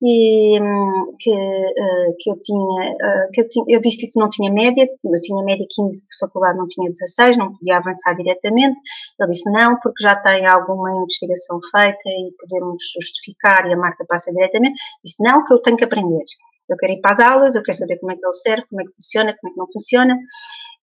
[0.00, 4.28] e hum, que, uh, que, eu tinha, uh, que eu, tinha, eu disse que não
[4.28, 8.78] tinha média, eu tinha média 15 de faculdade, não tinha 16, não podia avançar diretamente.
[9.18, 14.04] Ele disse não, porque já tem alguma investigação feita e podemos justificar e a Marta
[14.06, 14.78] passa diretamente.
[15.04, 16.22] Disse não, que eu tenho que aprender.
[16.68, 18.82] Eu quero ir para as aulas, eu quero saber como é que o cérebro, como
[18.82, 20.18] é que funciona, como é que não funciona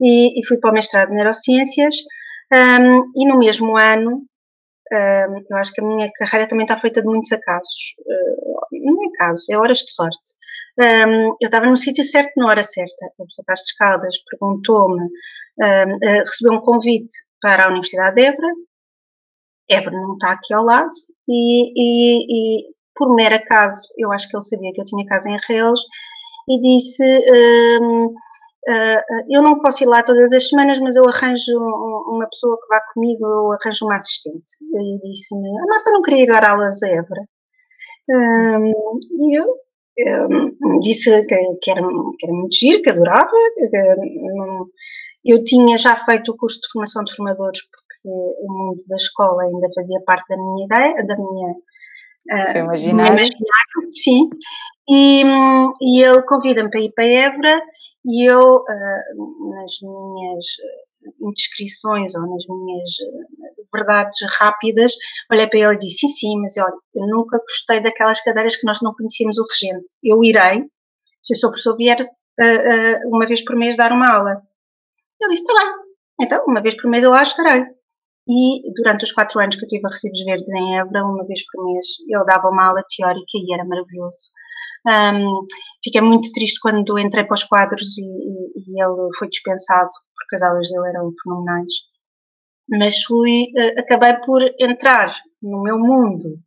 [0.02, 1.96] e, e fui para o mestrado de Neurociências
[2.52, 4.24] um, e no mesmo ano
[4.92, 7.96] eu acho que a minha carreira também está feita de muitos acasos.
[8.00, 10.36] Uh, não é acasos, é horas de sorte.
[10.80, 13.06] Um, eu estava no sítio certo na hora certa.
[13.14, 18.54] O professor Castro Caldas perguntou-me, um, uh, recebeu um convite para a Universidade de Évora.
[19.70, 20.90] Évora não está aqui ao lado.
[21.28, 25.30] E, e, e, por mero acaso, eu acho que ele sabia que eu tinha casa
[25.30, 25.82] em Arrelos
[26.48, 27.04] e disse:
[29.30, 32.82] eu não posso ir lá todas as semanas, mas eu arranjo uma pessoa que vá
[32.94, 34.54] comigo, eu arranjo uma assistente.
[34.62, 37.22] E disse-me, a Marta não queria ir dar aulas a Évora.
[38.08, 39.46] E eu,
[40.82, 43.32] disse que, era, que, era, muito giro, que adorava.
[45.24, 48.10] Eu tinha já feito o curso de formação de formadores, porque
[48.42, 51.56] o mundo da escola ainda fazia parte da minha ideia, da minha
[52.52, 53.26] Seu imaginário.
[53.92, 54.30] sim.
[54.90, 55.24] E,
[55.82, 57.62] e ele convida-me para ir para Évora
[58.06, 60.46] e eu, uh, nas minhas
[61.22, 62.90] indiscrições ou nas minhas
[63.74, 64.94] verdades rápidas,
[65.32, 68.66] olhei para ele e disse: Sim, sim, mas olha, eu nunca gostei daquelas cadeiras que
[68.66, 69.96] nós não conhecíamos o regente.
[70.04, 70.64] Eu irei,
[71.24, 74.42] se o seu professor vier uh, uma vez por mês dar uma aula.
[75.22, 75.74] Ele disse: Está bem,
[76.22, 77.75] então, uma vez por mês eu lá estarei.
[78.28, 81.42] E durante os quatro anos que eu tive a Recibos Verdes em Évora, uma vez
[81.52, 84.18] por mês, ele dava uma aula teórica e era maravilhoso.
[84.88, 85.46] Um,
[85.84, 90.36] fiquei muito triste quando entrei para os quadros e, e, e, ele foi dispensado, porque
[90.36, 91.74] as aulas dele eram fenomenais.
[92.70, 96.40] Mas fui, uh, acabei por entrar no meu mundo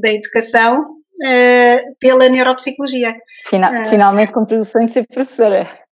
[0.00, 3.14] da educação uh, pela neuropsicologia.
[3.46, 5.85] Final, uh, finalmente cumpri o sonho de ser professora.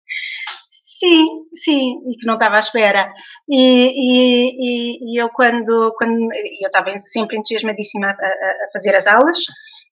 [1.04, 3.12] Sim, sim, e que não estava à espera.
[3.50, 6.30] E, e, e eu quando, quando
[6.62, 9.40] eu estava sempre entusiasmadíssima a, a, fazer as aulas,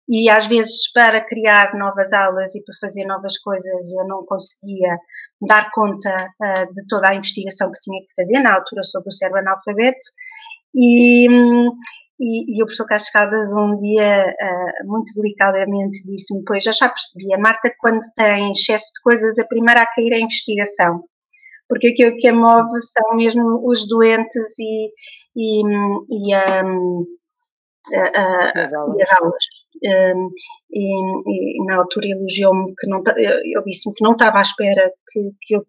[0.08, 4.98] e às vezes para criar novas aulas e para fazer novas coisas eu não conseguia
[5.46, 9.12] dar conta uh, de toda a investigação que tinha que fazer na altura sobre o
[9.12, 10.06] cérebro analfabeto
[10.74, 11.28] e,
[12.18, 17.32] e, e o professor Cascadas um dia uh, muito delicadamente disse-me, pois já já percebi,
[17.34, 21.04] a Marta quando tem excesso de coisas a primeira a cair é a investigação
[21.68, 24.88] porque aquilo que a move são mesmo os doentes e,
[25.36, 29.00] e, e um, uh, as aulas.
[29.00, 29.44] as aulas.
[29.84, 30.30] Um,
[30.70, 35.30] e, e, na altura elogiou-me que não, ele disse-me que não estava à espera que,
[35.42, 35.66] que, eu,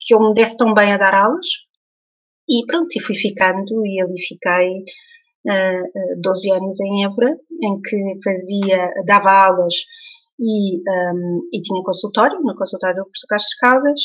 [0.00, 1.46] que eu me desse tão bem a dar aulas.
[2.48, 4.84] E pronto, e fui ficando e ali fiquei
[5.46, 9.74] uh, 12 anos em Évora, em que fazia, dava aulas
[10.38, 14.00] e, um, e tinha consultório, no consultório do professor Castro Caldas,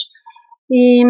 [0.69, 1.01] e,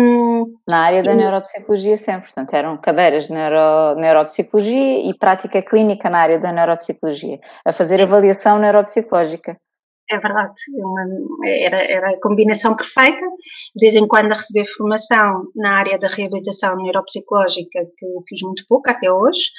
[0.69, 6.09] Na área da e, neuropsicologia sempre, portanto, eram cadeiras de neuro, neuropsicologia e prática clínica
[6.09, 9.57] na área da neuropsicologia, a fazer avaliação neuropsicológica.
[10.09, 11.01] É verdade, uma,
[11.45, 13.25] era, era a combinação perfeita.
[13.75, 18.63] De vez em quando a receber formação na área da reabilitação neuropsicológica, que fiz muito
[18.69, 19.49] pouco até hoje,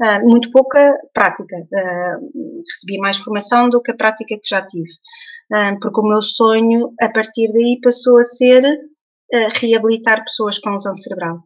[0.00, 1.56] uh, muito pouca prática.
[1.56, 4.90] Uh, recebi mais formação do que a prática que já tive.
[5.52, 8.62] Uh, porque o meu sonho, a partir daí, passou a ser
[9.60, 11.44] reabilitar pessoas com lesão cerebral.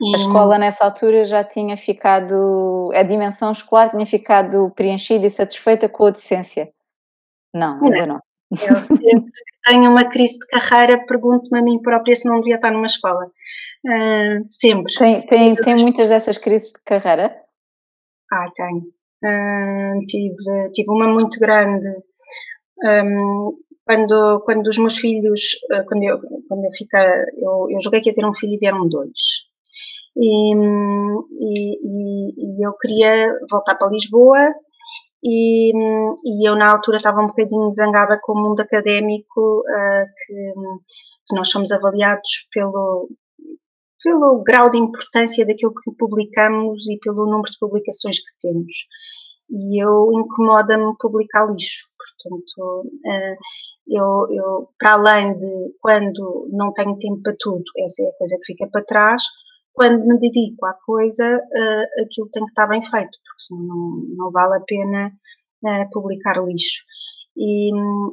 [0.00, 0.14] E...
[0.14, 5.88] A escola nessa altura já tinha ficado, a dimensão escolar tinha ficado preenchida e satisfeita
[5.88, 6.68] com a docência?
[7.54, 8.14] Não, ainda não.
[8.14, 8.20] não.
[8.50, 9.32] Eu sempre
[9.64, 13.26] tenho uma crise de carreira, pergunto-me a mim própria se não devia estar numa escola.
[13.86, 14.92] Uh, sempre.
[14.94, 17.47] Tem, tem, tem muitas dessas crises de carreira?
[18.30, 18.82] Ah, tenho.
[19.24, 21.88] Uh, tive, tive uma muito grande.
[22.84, 25.40] Um, quando, quando os meus filhos,
[25.72, 27.00] eh, quando eu, quando eu fiquei,
[27.38, 29.48] eu, eu joguei que ia ter um filho e vieram dois.
[30.14, 30.54] E,
[31.40, 31.74] e,
[32.36, 34.52] e, eu queria voltar para Lisboa
[35.24, 40.52] e, e, eu na altura estava um bocadinho zangada com o mundo académico uh, que,
[41.28, 43.08] que, nós somos avaliados pelo,
[44.02, 48.72] pelo grau de importância daquilo que publicamos e pelo número de publicações que temos
[49.50, 51.88] e eu incomoda-me publicar lixo.
[51.96, 53.36] Portanto, eh,
[53.88, 58.36] eu, eu, para além de quando não tenho tempo para tudo, essa é a coisa
[58.36, 59.22] que fica para trás,
[59.72, 64.02] quando me dedico à coisa, eh, aquilo tem que estar bem feito, porque senão não,
[64.16, 65.12] não vale a pena
[65.66, 66.84] eh, publicar lixo.
[67.36, 67.70] E,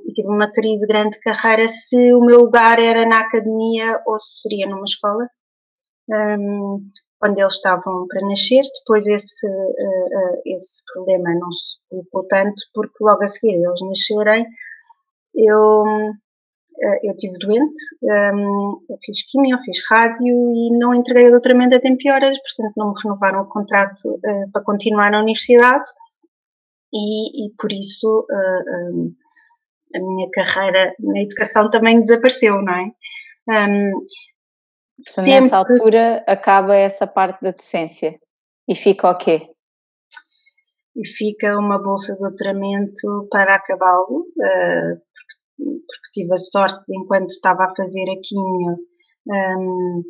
[0.07, 4.19] e, tive uma crise grande de carreira se o meu lugar era na academia ou
[4.19, 5.27] se seria numa escola.
[6.09, 6.89] Um,
[7.23, 8.61] eles estavam para nascer.
[8.79, 13.81] Depois esse, uh, uh, esse problema não se colocou tanto, porque logo a seguir eles
[13.81, 14.45] nascerem,
[15.33, 21.31] eu, uh, eu tive doente, um, eu fiz quimio, fiz rádio e não entreguei o
[21.31, 24.19] doutoramento a tempo e horas, portanto não me renovaram o contrato
[24.51, 25.87] para continuar na universidade
[26.93, 29.13] e, e por isso um,
[29.95, 32.91] a minha carreira na educação também desapareceu, não é?
[33.47, 33.91] Um,
[34.97, 35.41] Portanto, Sempre.
[35.41, 38.17] nessa altura acaba essa parte da docência
[38.67, 39.49] e fica o quê?
[40.95, 44.95] E fica uma bolsa de doutoramento para acabá-lo, uh,
[45.58, 48.77] porque, porque, tive a sorte de, enquanto estava a fazer a quimio,
[49.27, 50.03] um,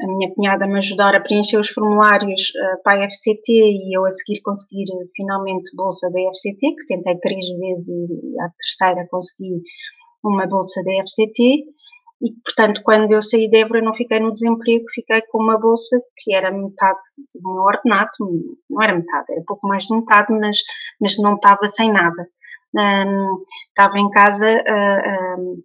[0.00, 4.04] a minha cunhada me ajudar a preencher os formulários uh, para a FCT e eu
[4.04, 4.84] a seguir conseguir
[5.16, 9.60] finalmente bolsa da FCT, que tentei três vezes e a terceira consegui
[10.22, 11.64] uma bolsa da FCT
[12.20, 16.00] e, portanto, quando eu saí de Évora, não fiquei no desemprego, fiquei com uma bolsa
[16.16, 16.98] que era metade
[17.34, 18.10] do meu ordenado,
[18.68, 20.58] não era metade, era pouco mais de metade, mas,
[21.00, 22.28] mas não estava sem nada.
[22.74, 25.62] Um, estava em casa, uh, um,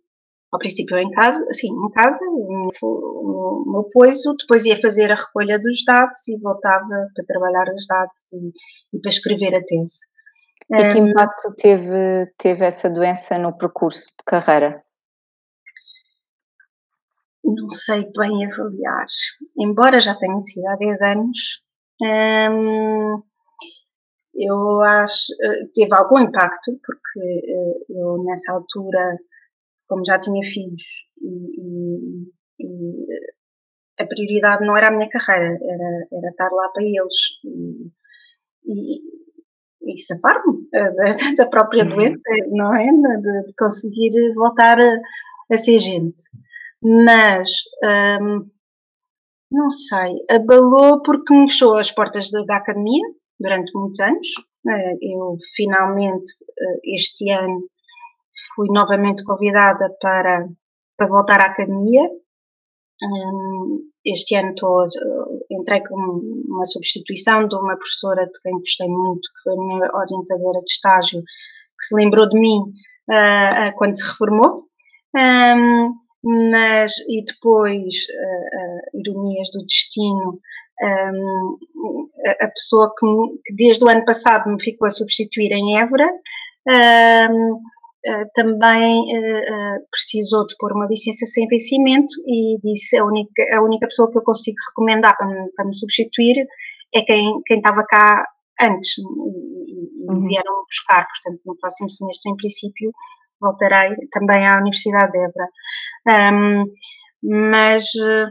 [0.52, 5.58] ao princípio em casa, assim, em casa, no meu apoio, depois ia fazer a recolha
[5.58, 6.86] dos dados e voltava
[7.16, 10.06] para trabalhar os dados e, e para escrever a tese.
[10.70, 14.83] E que impacto teve, teve essa doença no percurso de carreira?
[17.44, 19.06] Não sei bem avaliar.
[19.58, 21.64] Embora já tenha sido há 10 anos,
[22.02, 23.22] hum,
[24.36, 29.18] eu acho eh, teve algum impacto, porque eh, eu nessa altura,
[29.88, 30.84] como já tinha filhos,
[31.22, 33.08] e, e, e
[34.00, 37.14] a prioridade não era a minha carreira, era, era estar lá para eles
[37.46, 37.92] e,
[38.66, 41.04] e, e safar-me eh, da,
[41.44, 41.90] da, própria uhum.
[41.92, 42.86] doença, não é?
[42.88, 45.00] De, de conseguir voltar a,
[45.52, 46.24] a ser gente
[46.84, 47.50] mas
[48.22, 48.50] hum,
[49.52, 53.04] não sei, abalou porque me fechou as portas da, da academia
[53.40, 54.28] durante muitos anos.
[54.68, 57.68] Eh, eu finalmente eh, este ano
[58.56, 60.48] fui novamente convidada para,
[60.98, 62.10] para voltar à academia.
[63.04, 64.86] Hum, este ano estou,
[65.52, 69.92] entrei com uma substituição de uma professora de quem gostei muito, que foi a minha
[69.94, 72.60] orientadora de estágio, que se lembrou de mim
[73.10, 74.66] uh, quando se reformou.
[75.16, 80.40] Um, mas e depois uh, uh, ironias do destino
[80.82, 81.58] um,
[82.42, 83.06] a pessoa que,
[83.46, 86.10] que, desde o ano passado me ficou a substituir em Évora
[87.30, 89.06] um, uh, também
[89.92, 94.18] precisou de pôr uma licença sem vencimento e disse a única, a única pessoa que
[94.18, 96.48] eu consigo recomendar para me, para me substituir
[96.96, 98.26] é quem, quem estava cá
[98.62, 100.28] antes e, e uhum.
[100.28, 102.92] vieram buscar, portanto no próximo semestre em princípio
[103.44, 105.50] voltarei também à Universidade de Évora.
[106.34, 106.66] Um,
[107.24, 108.30] mas eh,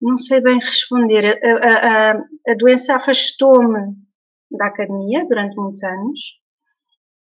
[0.00, 1.38] não sei bem responder.
[1.42, 3.94] A, a, a doença afastou-me
[4.50, 6.20] da academia durante muitos anos.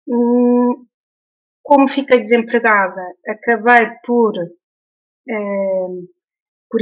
[0.07, 0.85] Hum,
[1.63, 5.87] como fiquei desempregada, acabei por, eh,
[6.69, 6.81] por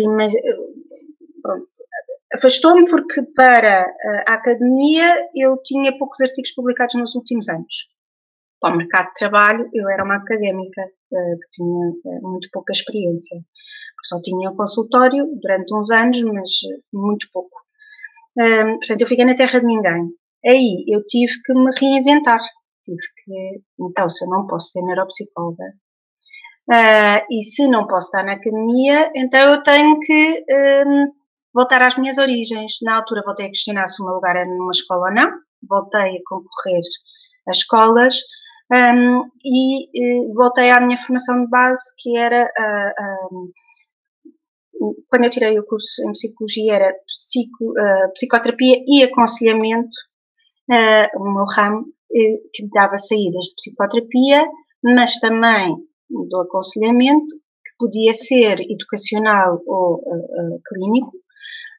[2.34, 3.86] afastou-me porque para
[4.28, 7.93] a academia eu tinha poucos artigos publicados nos últimos anos
[8.64, 12.72] para o mercado de trabalho, eu era uma académica uh, que tinha uh, muito pouca
[12.72, 13.38] experiência.
[14.06, 16.50] Só tinha um consultório durante uns anos, mas
[16.94, 17.62] muito pouco.
[18.36, 20.10] Portanto, eu fiquei na terra de ninguém.
[20.46, 22.40] Aí eu tive que me reinventar.
[22.84, 25.64] Tive que, então, se eu não posso ser neuropsicóloga
[26.70, 30.46] uh, e se não posso estar na academia, então eu tenho que
[31.54, 32.74] voltar às minhas origens.
[32.82, 35.32] Na altura voltei a questionar se o meu lugar era numa escola ou não.
[35.70, 36.82] Voltei a concorrer
[37.48, 38.16] às escolas
[38.74, 43.52] um, e, e, voltei à minha formação de base, que era uh,
[44.82, 49.96] um, quando eu tirei o curso em psicologia era psico, uh, psicoterapia e aconselhamento,
[50.72, 54.44] uh, o meu ramo eh, que dava saídas de psicoterapia,
[54.84, 55.76] mas também
[56.10, 57.34] do aconselhamento,
[57.66, 60.04] que podia ser educacional ou
[60.68, 61.14] clínico,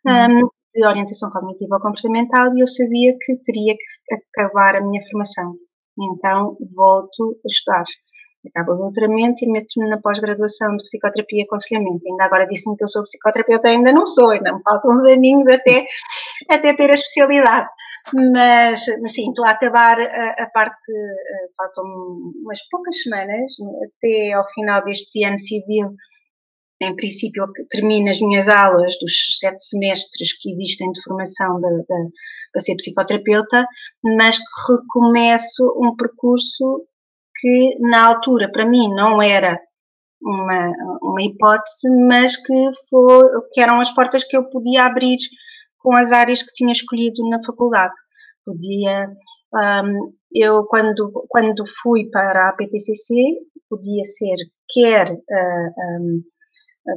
[0.07, 0.45] uhum.
[0.45, 5.03] um, de orientação cognitiva ou comportamental, e eu sabia que teria que acabar a minha
[5.11, 5.55] formação
[5.99, 7.85] então volto a estudar.
[8.49, 12.07] Acabo o doutoramento e meto-me na pós-graduação de psicoterapia e aconselhamento.
[12.07, 15.49] Ainda agora disse-me que eu sou psicoterapeuta, ainda não sou, ainda me faltam uns aninhos
[15.49, 15.87] até,
[16.51, 17.69] até ter a especialidade.
[18.13, 21.85] Mas, mas sim, estou a acabar a, a parte, eh, faltam
[22.43, 23.53] umas poucas semanas,
[23.87, 25.95] até ao final deste ano civil,
[26.81, 32.77] em princípio, termino as minhas aulas dos sete semestres que existem de formação para ser
[32.77, 33.67] psicoterapeuta,
[34.17, 36.87] mas recomeço um percurso
[37.41, 39.59] que na altura para mim não era
[40.23, 45.19] uma, uma hipótese, mas que, foi, que eram as portas que eu podia abrir
[45.79, 47.95] com as áreas que tinha escolhido na faculdade.
[48.45, 49.09] Podia,
[49.55, 53.15] um, eu quando, quando fui para a PTCC,
[53.69, 54.37] podia ser
[54.69, 56.34] quer uh, um, eh,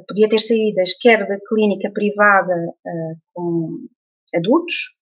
[0.08, 3.88] podia ter saídas quer da clínica privada uh, com
[4.36, 4.96] adultos,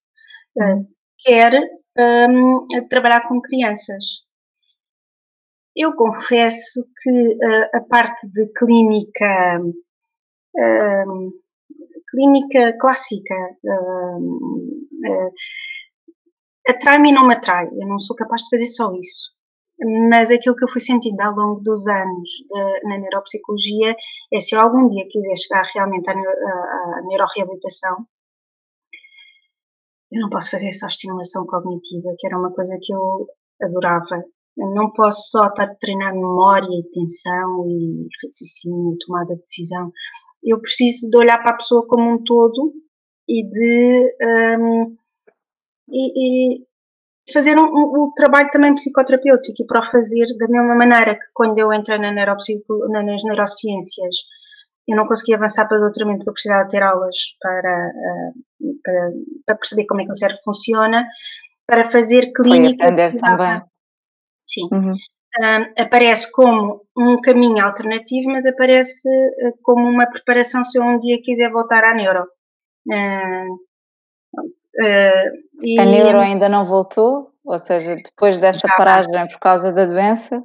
[0.58, 0.88] uh,
[1.20, 1.54] quer
[1.98, 4.04] um, trabalhar com crianças.
[5.76, 9.60] Eu confesso que uh, a parte de clínica,
[11.08, 11.32] hum,
[12.10, 13.36] clínica clássica
[16.70, 17.68] atrai-me e não me atrai.
[17.68, 19.35] Eu não sou capaz de fazer só isso
[20.10, 23.96] mas aquilo que eu fui sentindo ao longo dos anos de, na neuropsicologia
[24.34, 28.06] é se eu algum dia quiser chegar realmente à, à, à neuroreabilitação,
[30.12, 33.28] eu não posso fazer só estimulação cognitiva, que era uma coisa que eu
[33.62, 34.24] adorava
[34.58, 39.92] não posso só estar a treinar memória e atenção e raciocínio, tomada de decisão.
[40.44, 42.74] Eu preciso de olhar para a pessoa como um todo
[43.28, 44.16] e de
[44.60, 44.96] um,
[45.90, 46.66] e, e,
[47.32, 51.26] fazer um, um, um, trabalho também psicoterapêutico e para o fazer da mesma maneira que
[51.34, 54.16] quando eu entrei na neuropsico, nas neurociências
[54.88, 59.12] eu não conseguia avançar para o doutoramento porque precisava ter aulas para, uh, para,
[59.46, 61.08] para, perceber como é que o cérebro funciona,
[61.66, 62.86] para fazer clínica.
[62.86, 63.62] Foi também.
[64.48, 64.70] Sim.
[64.72, 64.94] Uhum.
[64.94, 71.00] Uh, aparece como um caminho alternativo, mas aparece uh, como uma preparação se eu um
[71.00, 72.28] dia quiser voltar à neuro.
[74.80, 75.80] Uh.
[75.82, 77.32] A neuro ainda não voltou?
[77.44, 80.44] Ou seja, depois dessa paragem por causa da doença?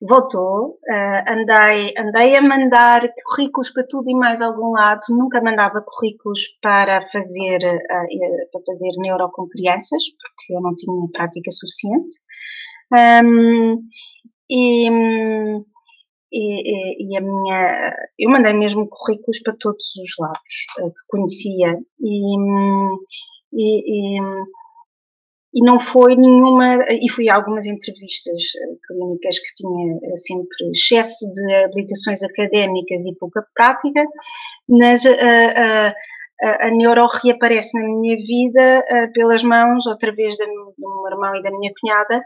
[0.00, 5.82] voltou, uh, andei, andei a mandar currículos para tudo e mais algum lado, nunca mandava
[5.82, 12.16] currículos para fazer, uh, para fazer neuro com crianças, porque eu não tinha prática suficiente.
[12.92, 13.82] Um,
[14.50, 14.90] e,
[16.32, 21.78] e, e, a minha, eu mandei mesmo currículos para todos os lados uh, que conhecia.
[22.00, 22.36] E,
[23.52, 24.20] e,
[25.56, 30.70] e não foi nenhuma, e fui a algumas entrevistas eh, clínicas que tinha eh, sempre
[30.70, 34.04] excesso de habilitações académicas e pouca prática,
[34.68, 35.12] mas a,
[36.42, 40.46] a, a, neuro reaparece na minha vida pelas mãos, outra vez do
[40.76, 42.22] meu irmão e da minha cunhada,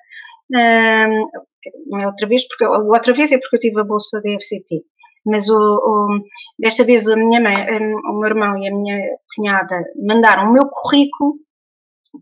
[0.55, 4.85] é outra vez, porque outra vez é porque eu tive a bolsa da FCT.
[5.27, 6.21] Mas o, o,
[6.59, 8.99] desta vez a minha mãe, o meu irmão e a minha
[9.37, 11.35] cunhada mandaram o meu currículo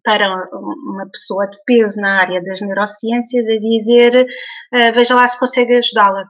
[0.04, 4.26] para uma pessoa de peso na área das neurociências a dizer
[4.74, 6.24] uh, veja lá se consegue ajudá-la.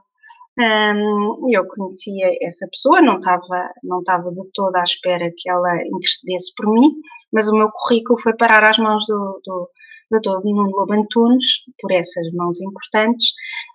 [0.59, 5.75] Um, eu conhecia essa pessoa, não estava, não estava de toda à espera que ela
[5.75, 6.95] intercedesse por mim,
[7.31, 9.69] mas o meu currículo foi parar às mãos do, do
[10.11, 10.43] Dr.
[10.43, 13.33] Nuno Lobo Antunes, por essas mãos importantes,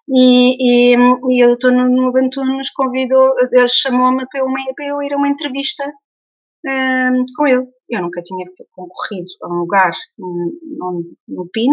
[0.09, 1.71] e, e, e o Dr.
[1.71, 4.45] Nuno Lobo Antunes convidou, ele chamou-me para,
[4.77, 5.85] para eu ir a uma entrevista
[6.67, 7.67] um, com ele.
[7.89, 11.71] Eu nunca tinha concorrido a um lugar no, no PIN,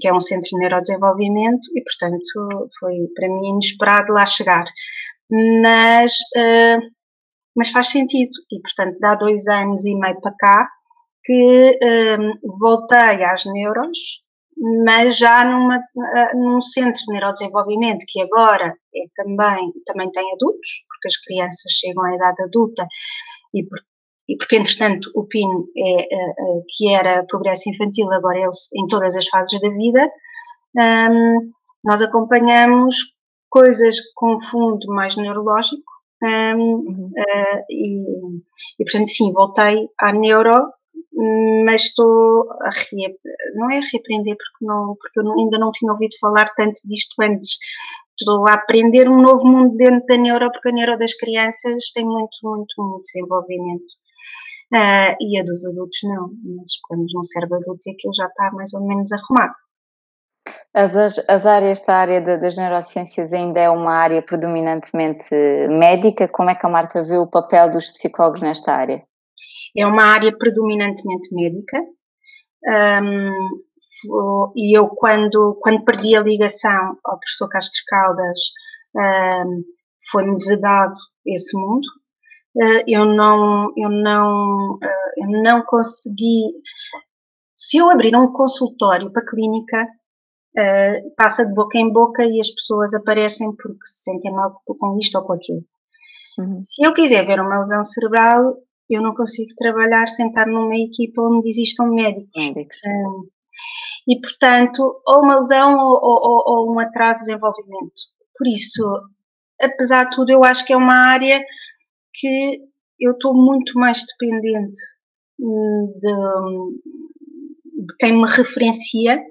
[0.00, 4.64] que é um centro de neurodesenvolvimento, e portanto foi para mim inesperado lá chegar.
[5.30, 6.80] Mas, uh,
[7.54, 10.68] mas faz sentido, e portanto dá dois anos e meio para cá
[11.24, 13.98] que um, voltei às neuros,
[14.84, 20.84] mas já numa, uh, num centro de neurodesenvolvimento que agora é também, também tem adultos,
[20.88, 22.86] porque as crianças chegam à idade adulta
[23.54, 23.62] e,
[24.28, 29.16] e porque entretanto o PIN é, uh, que era progresso infantil, agora é em todas
[29.16, 30.10] as fases da vida,
[30.76, 31.50] um,
[31.84, 32.96] nós acompanhamos
[33.48, 35.90] coisas com fundo mais neurológico
[36.22, 37.10] um, uhum.
[37.16, 38.04] uh, e,
[38.78, 40.70] e, portanto sim, voltei à neuro,
[41.64, 43.16] mas estou a re,
[43.54, 47.14] não é a reaprender porque, não, porque eu ainda não tinha ouvido falar tanto disto
[47.20, 47.58] antes,
[48.18, 52.04] estou a aprender um novo mundo dentro da neuro, porque a neuro das crianças tem
[52.04, 54.00] muito, muito, muito desenvolvimento.
[54.72, 58.72] Uh, e a dos adultos não, mas quando não serve adultos aquilo já está mais
[58.72, 59.54] ou menos arrumado.
[60.72, 65.24] As, as áreas, esta área de, das neurociências ainda é uma área predominantemente
[65.68, 69.02] médica, como é que a Marta vê o papel dos psicólogos nesta área?
[69.76, 71.80] É uma área predominantemente médica,
[73.02, 73.62] um,
[74.56, 78.38] e eu quando, quando perdi a ligação ao professor Castro Caldas,
[78.96, 79.62] um,
[80.10, 80.92] foi-me vedado
[81.26, 81.86] esse mundo,
[82.56, 86.52] eh, eu não, eu não, eh, eu não consegui.
[87.54, 89.86] Se eu abrir um consultório para clínica,
[90.56, 94.98] eh, passa de boca em boca e as pessoas aparecem porque se sentem mal com
[94.98, 95.62] isto ou com aquilo.
[96.38, 96.56] Uhum.
[96.56, 98.56] Se eu quiser ver uma lesão cerebral,
[98.94, 102.30] eu não consigo trabalhar sem estar numa equipa onde existam médicos.
[102.36, 102.78] médicos.
[104.08, 108.00] e, portanto, ou uma lesão ou, ou, ou, um atraso de desenvolvimento.
[108.36, 108.82] Por isso,
[109.60, 111.40] apesar de tudo, eu acho que é uma área
[112.14, 112.60] que
[112.98, 114.78] eu estou muito mais dependente
[115.38, 119.22] hum, de, de quem me referencia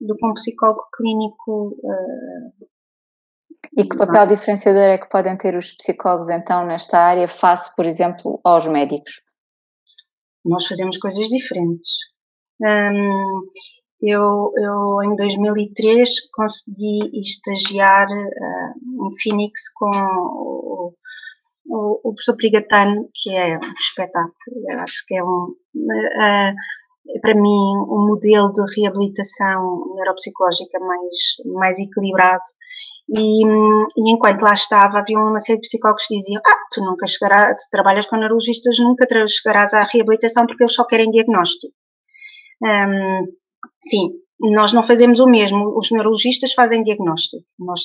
[0.00, 1.78] do que um psicólogo clínico.
[1.82, 2.68] Uh,
[3.78, 7.86] e que papel diferenciador é que podem ter os psicólogos então nesta área face, por
[7.86, 9.22] exemplo, aos médicos?
[10.44, 11.96] Nós fazemos coisas diferentes.
[12.60, 13.42] Um,
[14.02, 20.94] eu, eu, em 2003, consegui estagiar uh, em Phoenix com o,
[21.66, 26.54] o, o professor Prigatano, que é um espetáculo, eu acho que é um, uh,
[27.22, 27.48] para mim,
[27.88, 31.18] um modelo de reabilitação neuropsicológica mais,
[31.54, 32.42] mais equilibrado.
[33.10, 37.06] E, e, enquanto lá estava, havia uma série de psicólogos que diziam: Ah, tu nunca
[37.06, 41.72] chegarás, se trabalhas com neurologistas, nunca chegarás à reabilitação porque eles só querem diagnóstico.
[42.62, 43.24] Um,
[43.80, 47.80] sim, nós não fazemos o mesmo, os neurologistas fazem diagnóstico, nós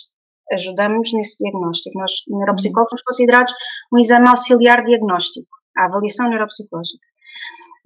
[0.51, 1.97] ajudamos nesse diagnóstico.
[1.97, 3.53] Nós, neuropsicólogos, somos considerados
[3.93, 5.47] um exame auxiliar diagnóstico,
[5.77, 7.05] a avaliação neuropsicológica.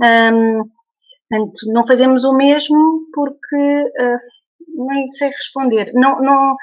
[0.02, 0.64] Um,
[1.30, 6.56] portanto, não fazemos o mesmo porque, uh, nem sei responder, não, não,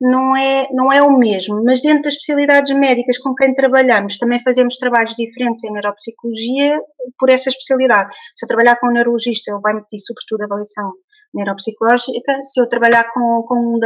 [0.00, 4.40] não, é, não é o mesmo, mas dentro das especialidades médicas com quem trabalhamos, também
[4.42, 6.80] fazemos trabalhos diferentes em neuropsicologia
[7.18, 8.14] por essa especialidade.
[8.34, 10.92] Se eu trabalhar com um neurologista, ele vai me pedir sobretudo avaliação
[11.34, 13.78] neuropsicológica, se eu trabalhar com, com,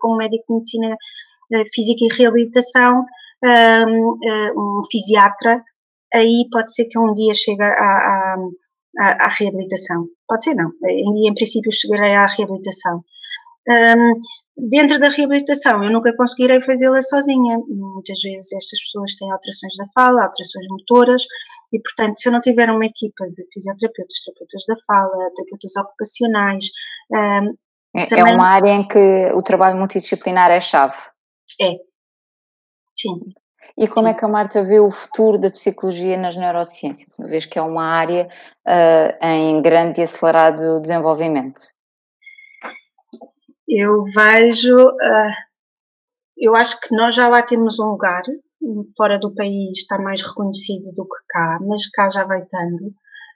[0.00, 0.96] com um médico de medicina
[1.52, 3.04] eh, física e reabilitação,
[3.44, 5.62] um, eh, um fisiatra,
[6.14, 8.36] aí pode ser que um dia chegue à, à,
[8.98, 10.06] à, reabilitação.
[10.26, 13.04] Pode ser não, em, em princípio chegarei à reabilitação.
[13.68, 14.20] Um,
[14.56, 17.58] dentro da reabilitação, eu nunca conseguirei fazê-la sozinha.
[17.68, 21.22] Muitas vezes estas pessoas têm alterações da fala, alterações motoras,
[21.72, 26.64] e portanto, se eu não tiver uma equipa de fisioterapeutas, terapeutas da fala, terapeutas ocupacionais.
[27.10, 27.54] Um,
[27.94, 28.32] é, também...
[28.32, 30.96] é uma área em que o trabalho multidisciplinar é chave.
[31.60, 31.72] É.
[32.94, 33.20] Sim.
[33.78, 34.14] E como Sim.
[34.14, 37.62] é que a Marta vê o futuro da psicologia nas neurociências, uma vez que é
[37.62, 38.26] uma área
[38.66, 41.75] uh, em grande e acelerado desenvolvimento?
[43.68, 45.34] Eu vejo, uh,
[46.36, 48.22] eu acho que nós já lá temos um lugar,
[48.96, 52.92] fora do país está mais reconhecido do que cá, mas cá já vai estando.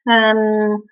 [0.08, 0.82] Um,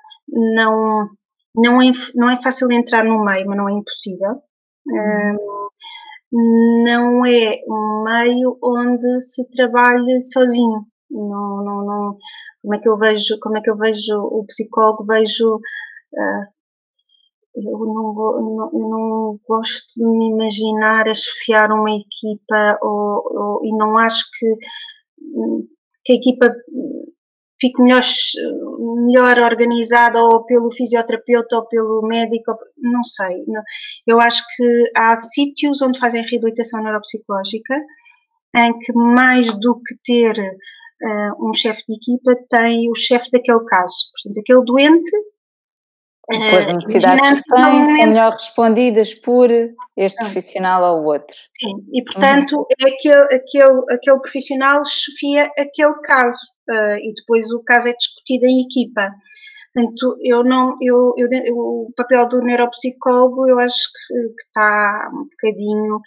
[0.54, 1.08] não,
[1.54, 4.42] não, é, não é fácil entrar no meio, mas não é impossível.
[4.86, 5.68] Um,
[6.84, 10.86] não é um meio onde se trabalha sozinho.
[11.10, 12.18] Não, não, não,
[12.62, 16.57] como é que eu vejo, como é que eu vejo o psicólogo, vejo uh,
[17.64, 23.76] eu não, não, não, gosto de me imaginar a chefiar uma equipa ou, ou, e
[23.76, 24.54] não acho que,
[26.04, 26.54] que a equipa
[27.60, 28.02] fique melhor,
[29.04, 33.44] melhor organizada ou pelo fisioterapeuta ou pelo médico, não sei.
[34.06, 37.74] Eu acho que há sítios onde fazem reabilitação neuropsicológica
[38.56, 43.64] em que mais do que ter uh, um chefe de equipa tem o chefe daquele
[43.64, 43.96] caso.
[44.12, 45.10] Portanto, aquele doente
[46.30, 49.50] as eh, necessidades que têm são melhor respondidas por
[49.96, 51.36] este profissional ou outro.
[51.58, 52.66] Sim, e portanto uhum.
[52.78, 58.46] é aquele, aquele, aquele profissional chefia aquele caso uh, e depois o caso é discutido
[58.46, 59.10] em equipa.
[59.74, 65.10] Portanto, eu não, eu, eu, eu o papel do neuropsicólogo eu acho que, que está
[65.12, 66.00] um bocadinho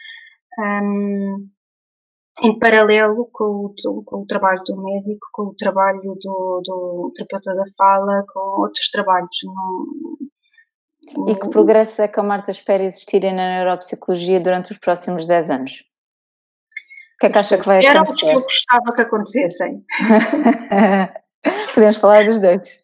[0.60, 1.48] um,
[2.44, 7.56] em paralelo com o, com o, trabalho do médico, com o trabalho do, do terapeuta
[7.56, 9.30] da fala, com outros trabalhos.
[9.46, 15.28] Não, e que progresso é que a Marta espera existirem na neuropsicologia durante os próximos
[15.28, 15.72] 10 anos?
[17.16, 17.98] O que é que acha que vai acontecer?
[17.98, 19.86] Eram os que eu gostava que acontecessem.
[21.74, 22.82] Podemos falar dos dois.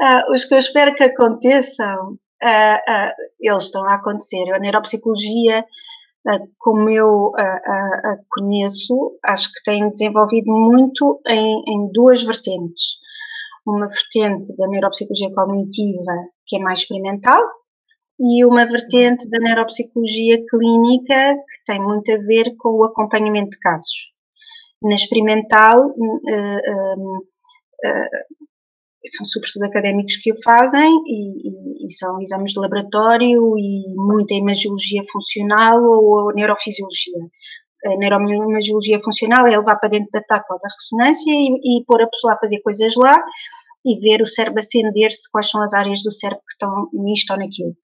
[0.00, 4.50] Uh, os que eu espero que aconteçam, uh, uh, eles estão a acontecer.
[4.52, 5.64] A neuropsicologia
[6.58, 12.98] como eu a, conheço, acho que tem desenvolvido muito em, em, duas vertentes.
[13.66, 16.12] Uma vertente da neuropsicologia cognitiva,
[16.46, 17.42] que é mais experimental,
[18.18, 23.58] e uma vertente da neuropsicologia clínica, que tem muito a ver com o acompanhamento de
[23.58, 24.12] casos.
[24.82, 28.44] Na experimental, uh, uh, uh,
[29.06, 34.34] são sobretudo académicos que o fazem e, e, e, são exames de laboratório e muita
[34.34, 37.18] imagiologia funcional ou neurofisiologia.
[37.86, 42.06] A neuroimagiologia funcional é levar para dentro da tábua da ressonância e, e pôr a
[42.06, 43.22] pessoa a fazer coisas lá
[43.84, 47.38] e ver o cérebro acender-se, quais são as áreas do cérebro que estão nisto ou
[47.38, 47.76] naquilo.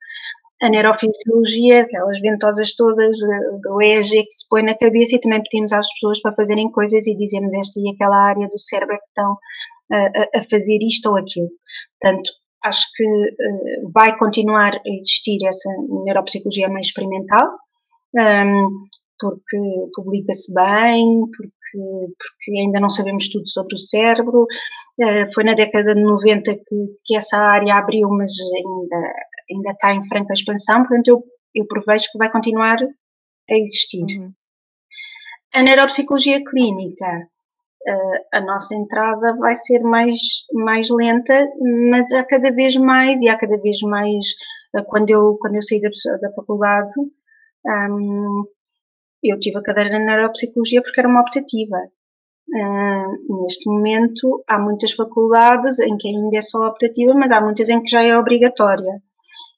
[0.62, 3.18] A neurofisiologia, aquelas ventosas todas
[3.62, 7.06] do EEG que se põe na cabeça e também pedimos às pessoas para fazerem coisas
[7.06, 9.36] e dizemos esta e aquela área do cérebro é que estão
[9.92, 11.48] a, a fazer isto ou aquilo.
[12.00, 12.30] Portanto,
[12.64, 15.70] acho que uh, vai continuar a existir essa
[16.04, 17.48] neuropsicologia mais experimental,
[18.14, 18.70] um,
[19.18, 19.58] porque
[19.94, 24.46] publica-se bem, porque, porque, ainda não sabemos tudo sobre o cérebro.
[24.98, 29.12] Uh, foi na década de 90 que, que, essa área abriu, mas ainda,
[29.50, 31.22] ainda está em franca expansão, portanto eu,
[31.54, 32.78] eu prevejo que vai continuar
[33.50, 34.02] a existir.
[34.02, 34.32] Uhum.
[35.52, 37.26] A neuropsicologia clínica
[38.32, 40.18] a nossa entrada vai ser mais,
[40.52, 41.50] mais lenta,
[41.90, 44.26] mas há cada vez mais, e há cada vez mais,
[44.86, 45.88] quando eu, quando eu saí da,
[46.20, 46.94] da faculdade,
[47.66, 48.44] um,
[49.22, 51.76] eu tive a cadeira na neuropsicologia porque era uma optativa.
[52.52, 57.68] Uh, neste momento, há muitas faculdades em que ainda é só optativa, mas há muitas
[57.68, 59.00] em que já é obrigatória.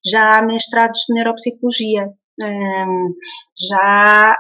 [0.05, 4.37] Já há mestrados de neuropsicologia, já,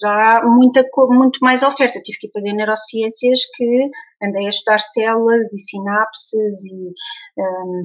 [0.00, 2.00] já há muita, muito mais oferta.
[2.00, 3.90] Tive que fazer neurociências que
[4.22, 6.92] andei a estudar células e sinapses e,
[7.38, 7.82] um,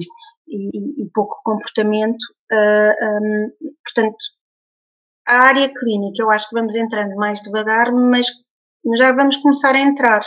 [0.48, 2.18] e, e, pouco comportamento
[2.52, 3.50] um,
[3.84, 4.16] portanto,
[5.26, 8.26] a área clínica, eu acho que vamos entrando mais devagar, mas
[8.96, 10.22] já vamos começar a entrar.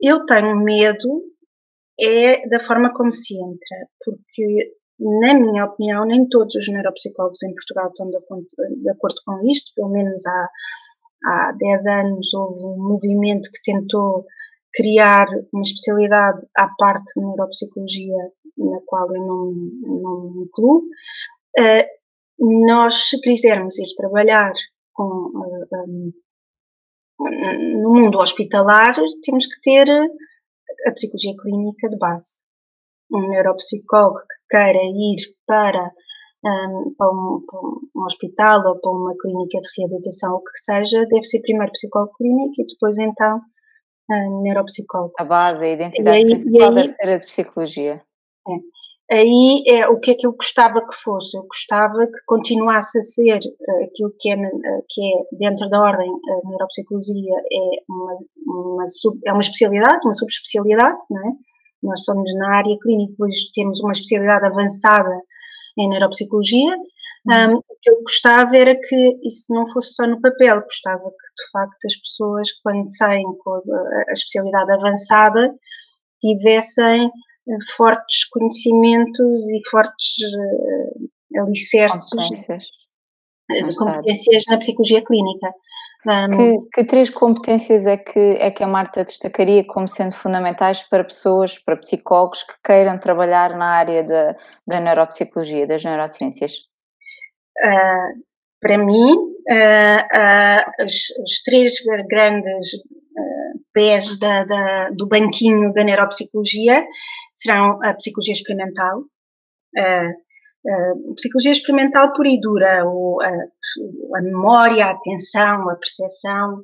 [0.00, 1.22] Eu tenho medo
[2.00, 4.72] é da forma como se entra, porque,
[5.02, 9.72] na minha opinião, nem todos os neuropsicólogos em Portugal estão de de acordo com isto,
[9.74, 10.48] pelo menos há,
[11.24, 14.26] há 10 anos houve um movimento que tentou
[14.72, 20.82] criar uma especialidade à parte de neuropsicologia, na qual eu não, não me incluo.
[21.58, 24.52] Uh, nós, se quisermos ir trabalhar
[24.92, 25.86] com, uh, eh,
[27.20, 29.86] um, no mundo hospitalar, temos que ter
[30.86, 32.44] a psicologia clínica de base.
[33.12, 35.92] Um neuropsicólogo que queira ir para,
[36.44, 41.06] um, para, um, para, um, hospital ou para uma clínica de reabilitação, o que seja,
[41.06, 43.40] deve ser primeiro psicólogo clínico e depois então
[44.10, 45.14] um, neuropsicólogo.
[45.18, 48.02] A base, a identidade aí, principal deve ser a de psicologia.
[48.48, 48.82] É.
[49.10, 51.36] Aí é o que é que eu gostava que fosse.
[51.36, 55.82] Eu gostava que continuasse a ser uh, aquilo que é, uh, que é dentro da
[55.82, 61.32] ordem a neuropsicologia é uma, uma sub, é uma especialidade, uma subespecialidade, não é?
[61.82, 65.20] Nós somos na área clínica, depois temos uma especialidade avançada
[65.78, 66.76] em neuropsicologia.
[67.24, 71.44] Um, o que eu gostava era que isso não fosse só no papel, gostava que
[71.44, 75.54] de facto as pessoas, quando saem com a, especialidade avançada,
[76.20, 77.10] tivessem
[77.76, 82.66] fortes conhecimentos e fortes uh, alicerces competências.
[83.50, 85.52] de competências na psicologia clínica.
[86.04, 91.04] Que, que, três competências é que, é que a Marta destacaria como sendo fundamentais para
[91.04, 94.36] pessoas, para psicólogos que queiram trabalhar na área da,
[94.66, 96.54] da neuropsicologia, das neurociências?
[97.64, 98.20] Uh,
[98.60, 101.74] para mim, uh, os, os, três
[102.08, 102.70] grandes
[103.72, 106.84] pés da, da, do banquinho da neuropsicologia
[107.34, 109.04] serão a psicologia experimental,
[110.68, 116.60] a psicologia experimental pura e dura, o, a, a, memória, a atenção, a percepção,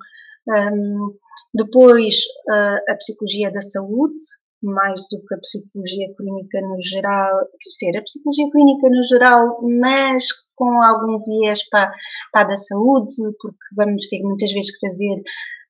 [0.49, 1.15] um,
[1.53, 2.15] depois
[2.49, 4.23] a, a psicologia da saúde,
[4.63, 9.59] mais do que a psicologia clínica no geral, quer dizer, a psicologia clínica no geral,
[9.63, 10.27] mas
[10.57, 11.93] com algum viés para,
[12.33, 15.23] para a da saúde, porque vamos ter muitas vezes que fazer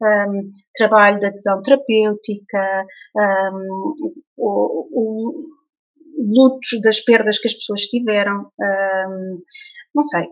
[0.02, 3.94] um, trabalho de adesão terapêutica, um,
[4.38, 5.57] o, o,
[6.18, 9.42] lutos das perdas que as pessoas tiveram, um,
[9.94, 10.26] não sei,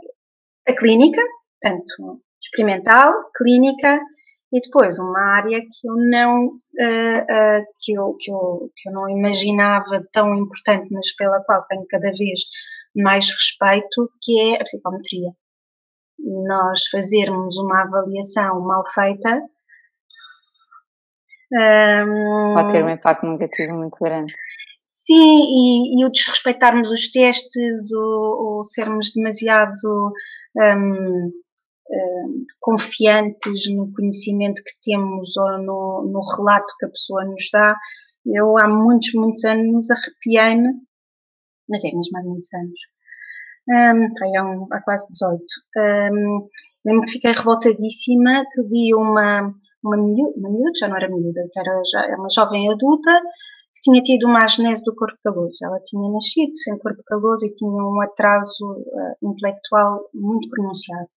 [0.69, 1.23] a clínica,
[1.61, 4.01] tanto experimental, clínica,
[4.53, 8.93] e depois uma área que eu não uh, uh, que, eu, que, eu, que eu
[8.93, 12.41] não imaginava tão importante, mas pela qual tenho cada vez
[12.95, 15.31] mais respeito, que é a psicometria.
[16.19, 19.43] Nós fazermos uma avaliação mal feita
[21.53, 24.35] um, pode ter um impacto negativo muito grande.
[25.07, 30.13] Sim, e, e o desrespeitarmos os testes ou, sermos demasiado
[30.57, 31.33] um,
[32.59, 37.77] confiantes no conhecimento que temos ou no, no, relato que a pessoa nos dá.
[38.27, 40.73] Eu há muitos, muitos anos arrepiei-me,
[41.69, 42.81] mas é mesmo há muitos anos,
[43.69, 45.45] um, há, um, há quase 18.
[45.77, 46.49] Um,
[46.85, 49.55] lembro que fiquei revoltadíssima que vi uma,
[49.85, 53.13] uma miúda, uma miúda, já não era miúda, era já uma jovem adulta,
[53.91, 55.59] tinha tido uma agenese do corpo caloso.
[55.65, 61.09] Ela tinha nascido sem corpo caloso e tinha um atraso uh, intelectual muito pronunciado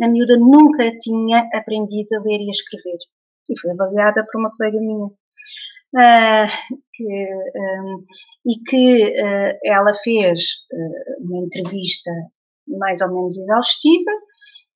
[0.00, 2.98] a miúda nunca tinha aprendido a ler e a escrever.
[3.50, 5.06] E foi avaliada por uma colega minha.
[5.94, 6.48] Uh,
[6.94, 8.04] que, um,
[8.46, 10.40] e que uh, ela fez
[10.72, 12.10] uh, uma entrevista
[12.66, 14.10] mais ou menos exaustiva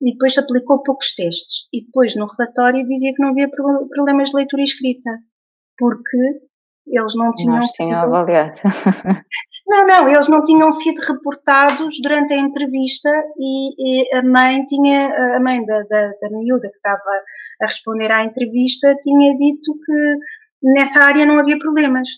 [0.03, 1.69] e depois aplicou poucos testes.
[1.73, 5.11] E depois no relatório dizia que não havia problemas de leitura e escrita,
[5.79, 6.19] porque
[6.87, 7.57] eles não tinham.
[7.57, 8.57] Nós tinham avaliado.
[9.69, 15.09] Não, não, eles não tinham sido reportados durante a entrevista e, e a mãe tinha,
[15.35, 17.03] a mãe da, da, da miúda que estava
[17.61, 20.19] a responder à entrevista tinha dito que
[20.73, 22.09] nessa área não havia problemas.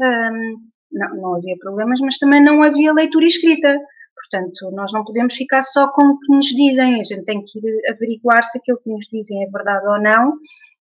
[0.00, 0.56] Um,
[0.90, 3.78] não, não havia problemas, mas também não havia leitura escrita.
[4.14, 7.58] Portanto, nós não podemos ficar só com o que nos dizem, a gente tem que
[7.60, 10.32] ir averiguar se aquilo que nos dizem é verdade ou não,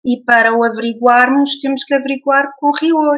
[0.05, 3.17] e para o averiguarmos, temos que averiguar com rigor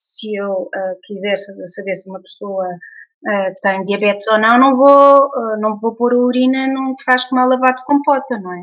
[0.00, 5.26] se eu uh, quiser saber se uma pessoa uh, tem diabetes ou não, não vou,
[5.26, 8.62] uh, não vou pôr a urina num frasco mal lavado de compota, não é?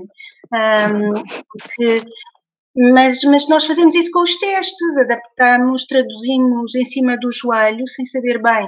[0.92, 2.02] Um, porque,
[2.76, 8.06] mas, mas nós fazemos isso com os testes, adaptamos, traduzimos em cima do joelho, sem
[8.06, 8.68] saber bem.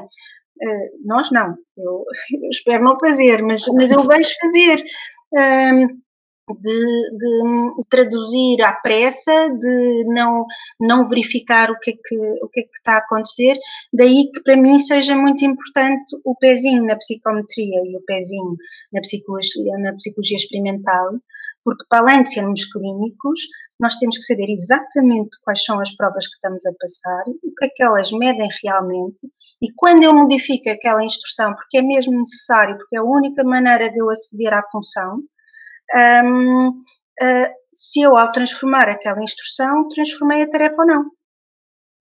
[1.05, 2.03] nós não, eu,
[2.43, 4.83] eu, espero não fazer, mas, mas eu vejo fazer.
[6.59, 10.45] De, de, traduzir à pressa, de não,
[10.79, 13.57] não verificar o que, é que, o que é que está a acontecer.
[13.93, 18.55] Daí que para mim seja muito importante o pezinho na psicometria e o pezinho
[18.93, 21.11] na psicologia, na psicologia experimental,
[21.63, 23.41] porque para além de sermos clínicos,
[23.79, 27.65] nós temos que saber exatamente quais são as provas que estamos a passar, o que
[27.65, 29.29] é que elas medem realmente,
[29.61, 33.89] e quando eu modifico aquela instrução, porque é mesmo necessário, porque é a única maneira
[33.89, 35.21] de eu aceder à função,
[35.95, 36.73] um, uh,
[37.21, 41.05] ah, se eu, ao transformar aquela instrução, transformei a tarefa ou não.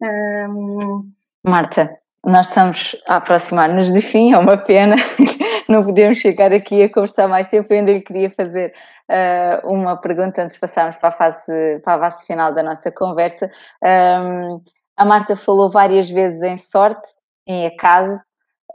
[0.03, 1.11] Um...
[1.45, 4.97] Marta, nós estamos a aproximar-nos do fim, é uma pena,
[5.69, 7.73] não podemos ficar aqui a conversar mais tempo.
[7.73, 8.75] Eu ainda lhe queria fazer
[9.09, 12.91] uh, uma pergunta antes de passarmos para a, fase, para a fase final da nossa
[12.91, 13.51] conversa.
[13.83, 14.63] Um,
[14.97, 17.07] a Marta falou várias vezes em sorte,
[17.47, 18.21] em acaso,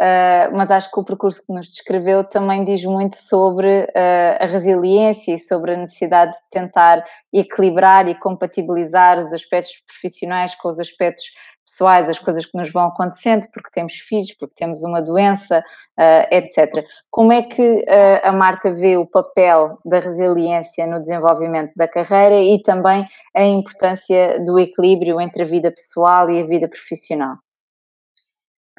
[0.02, 4.46] Uh, mas acho que o percurso que nos descreveu também diz muito sobre uh, a
[4.48, 10.80] resiliência e sobre a necessidade de tentar equilibrar e compatibilizar os aspectos profissionais com os
[10.80, 11.26] aspectos
[11.64, 16.28] pessoais, as coisas que nos vão acontecendo, porque temos filhos, porque temos uma doença, uh,
[16.36, 16.84] etc.
[17.12, 17.86] Como é que
[18.24, 24.44] a Marta vê o papel da resiliência no desenvolvimento da carreira e também a importância
[24.44, 27.38] do equilíbrio entre a vida pessoal e a vida profissional?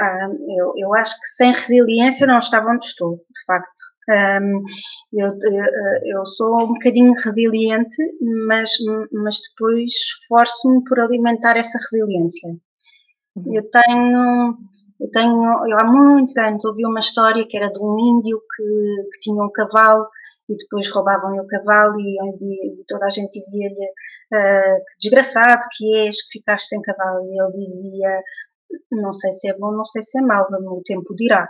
[0.00, 3.82] Um, eu, eu acho que sem resiliência não estava onde estou, de facto.
[4.08, 4.62] Um,
[5.12, 5.32] eu,
[6.04, 7.96] eu sou um bocadinho resiliente,
[8.46, 8.70] mas,
[9.12, 12.50] mas depois esforço-me por alimentar essa resiliência.
[13.36, 13.54] Uhum.
[13.54, 14.56] Eu tenho,
[15.00, 19.08] eu tenho, eu há muitos anos ouvi uma história que era de um índio que,
[19.12, 20.06] que tinha um cavalo
[20.48, 22.16] e depois roubavam-lhe o cavalo e,
[22.80, 27.40] e, toda a gente dizia-lhe uh, que desgraçado que és que ficaste sem cavalo e
[27.40, 28.22] ele dizia
[28.90, 31.48] não sei se é bom, não sei se é mau, o tempo dirá.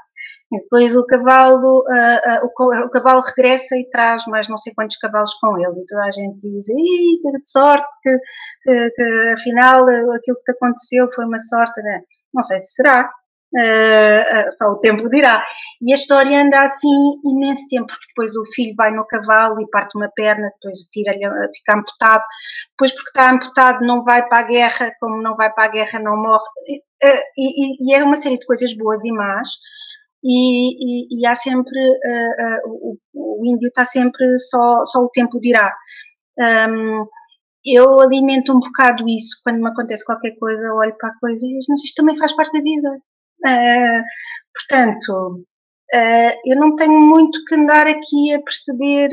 [0.52, 4.72] E depois o cavalo, uh, uh, o, o, cavalo regressa e traz mais não sei
[4.74, 5.80] quantos cavalos com ele.
[5.80, 8.18] E toda a gente diz, que sorte, que,
[8.62, 11.82] que, que, afinal aquilo que te aconteceu foi uma sorte.
[11.82, 12.02] Né?
[12.32, 13.10] Não sei se será,
[13.57, 15.40] Uh, só o tempo dirá.
[15.80, 16.88] E a história anda assim
[17.24, 21.20] imenso tempo, porque depois o filho vai no cavalo e parte uma perna, depois tira-lhe,
[21.55, 22.24] fica amputado,
[22.70, 26.00] depois porque está amputado não vai para a guerra, como não vai para a guerra
[26.00, 26.42] não morre.
[27.05, 29.46] Uh, e, e, é uma série de coisas boas e más,
[30.24, 31.78] e, e, e há sempre,
[32.66, 35.72] o, o, índio está sempre só, só o tempo dirá.
[36.38, 37.07] Um,
[37.64, 41.48] eu alimento um bocado isso quando me acontece qualquer coisa, olho para a coisa e
[41.48, 42.98] digo, mas isto também faz parte da vida.
[43.45, 44.03] Uh,
[44.55, 45.45] portanto,
[45.95, 49.11] uh, eu não tenho muito que andar aqui a perceber,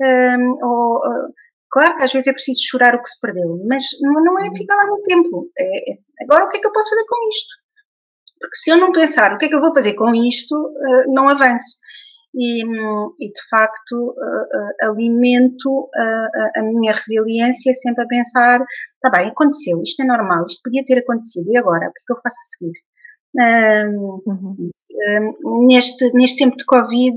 [0.00, 1.32] um, ou, uh,
[1.70, 4.76] claro que às vezes é preciso chorar o que se perdeu, mas não é ficar
[4.76, 5.50] lá no tempo.
[5.58, 7.54] É, é, agora o que é que eu posso fazer com isto?
[8.40, 10.74] Porque se eu não pensar o que é que eu vou fazer com isto,
[11.08, 11.76] não avanço.
[12.34, 14.16] E, e, de facto
[14.80, 18.64] alimento uh, a minha resiliência sempre a pensar,
[18.94, 22.04] está bem, aconteceu, isto é normal, isto podia ter acontecido, e agora, o que é
[22.06, 22.72] que eu faço a seguir?
[23.34, 24.70] Uhum.
[25.66, 27.16] neste, neste tempo de Covid,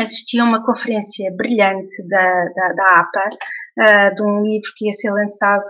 [0.00, 3.30] assisti a uma conferência brilhante da, da, da APA,
[3.78, 5.64] uh, de um livro que ia ser lançado,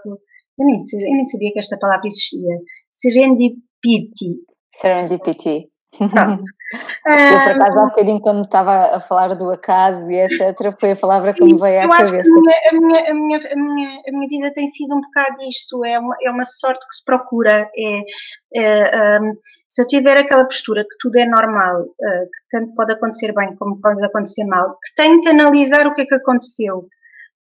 [0.58, 2.58] eu nem, eu nem sabia que esta palavra existia,
[2.88, 4.40] Serendipity.
[4.72, 5.68] Serendipity.
[5.98, 6.44] Pronto.
[7.06, 10.96] Eu, por acaso, há bocadinho, quando estava a falar do acaso e etc., foi a
[10.96, 12.16] palavra que me veio à cabeça.
[12.16, 15.42] a minha, a, minha, a, minha, a, minha, a minha vida tem sido um bocado
[15.48, 17.68] isto, é uma, é uma sorte que se procura.
[17.76, 18.00] É,
[18.56, 19.34] é um,
[19.68, 23.54] se eu tiver aquela postura que tudo é normal, uh, que tanto pode acontecer bem
[23.56, 26.86] como pode acontecer mal, que tenho que analisar o que é que aconteceu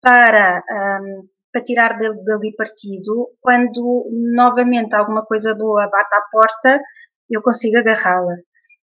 [0.02, 0.62] para.
[0.70, 4.04] Um, para tirar dali, dali partido, quando
[4.34, 6.82] novamente alguma coisa boa bate à porta,
[7.30, 8.34] eu consigo agarrá-la.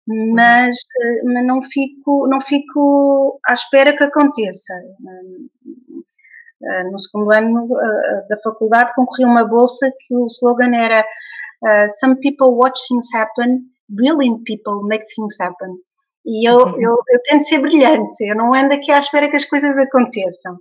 [0.09, 4.73] Mas, eh, mas não, fico, não fico à espera que aconteça.
[6.61, 11.05] Eh, no segundo ano eh, da faculdade concorri a uma bolsa que o slogan era
[11.99, 15.75] Some people watch things happen, brilliant people make things happen.
[16.25, 16.81] E eu, uhum.
[16.81, 20.57] eu, eu tento ser brilhante, eu não ando aqui à espera que as coisas aconteçam.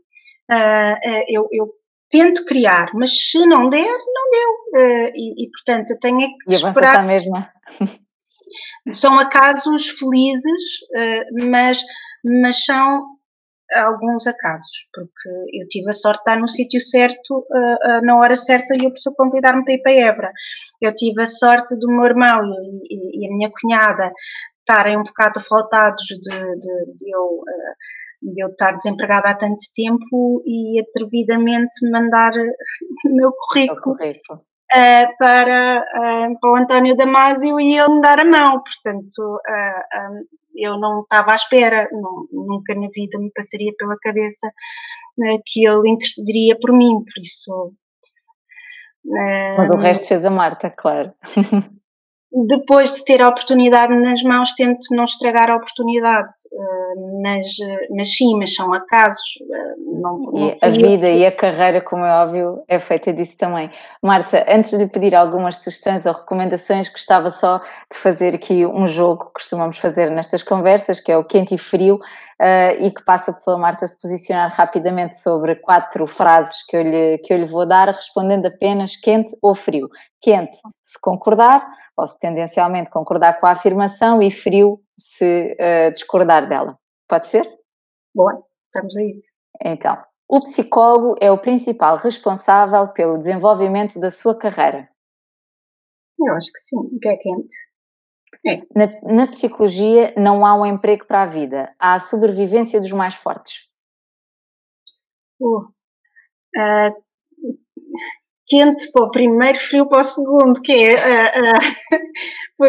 [1.29, 1.73] eu, eu
[2.11, 5.13] tento criar, mas se não der, não deu.
[5.15, 7.07] E, e, portanto, eu tenho é que e esperar.
[7.07, 7.49] mesma.
[8.95, 10.65] São acasos felizes,
[10.97, 11.81] uh, mas,
[12.25, 13.07] mas são
[13.75, 18.35] alguns acasos, porque eu tive a sorte de estar no sítio certo, uh, na hora
[18.35, 20.33] certa e a pessoa convidar-me para ir para Évora.
[20.81, 22.41] Eu tive a sorte do meu irmão
[22.89, 24.11] e, a minha cunhada
[24.61, 27.45] estarem um bocado faltados de, de, de eu
[28.21, 32.33] de eu estar desempregada há tanto tempo e atrevidamente mandar
[33.07, 33.97] o meu currículo,
[34.71, 38.63] Uh, para, uh, para o António Damasio e ele me dar a mão.
[38.63, 44.53] Portanto, uh, eu não estava à espera, não, nunca na vida me passaria pela cabeça
[45.47, 47.73] que ele intercederia por mim, por isso.
[49.57, 51.13] Mas o resto fez a Marta, claro.
[52.31, 56.29] depois de ter a oportunidade nas mãos, tento não estragar a oportunidade.
[56.53, 57.47] Uh, mas,
[57.97, 59.23] mas sim, mas são acasos.
[59.41, 63.71] Uh, não, não a vida e a carreira, como é óbvio, é feita disso também.
[64.03, 67.59] Marta, antes de pedir algumas sugestões ou recomendações, gostava só
[67.91, 71.59] de fazer aqui um jogo que costumamos fazer nestas conversas, que é o quente e
[71.59, 71.99] frio,
[72.79, 77.33] e que passa pela Marta se posicionar rapidamente sobre quatro frases que eu, lhe, que
[77.33, 79.89] eu lhe vou dar, respondendo apenas quente ou frio.
[80.21, 81.65] Quente, se concordar,
[81.97, 86.79] ou se tendencialmente concordar com a afirmação, e frio, se uh, discordar dela.
[87.09, 87.49] Pode ser?
[88.15, 89.31] Boa, estamos a isso.
[89.65, 89.97] Então,
[90.29, 94.89] o psicólogo é o principal responsável pelo desenvolvimento da sua carreira.
[96.19, 97.57] Eu acho que sim, o que é quente.
[98.47, 98.57] É.
[98.75, 103.15] Na, na, psicologia não há um emprego para a vida, há a sobrevivência dos mais
[103.15, 103.69] fortes.
[105.41, 105.65] Uh,
[106.57, 107.05] uh,
[108.49, 112.65] quente para o primeiro, frio para o segundo, que é uh,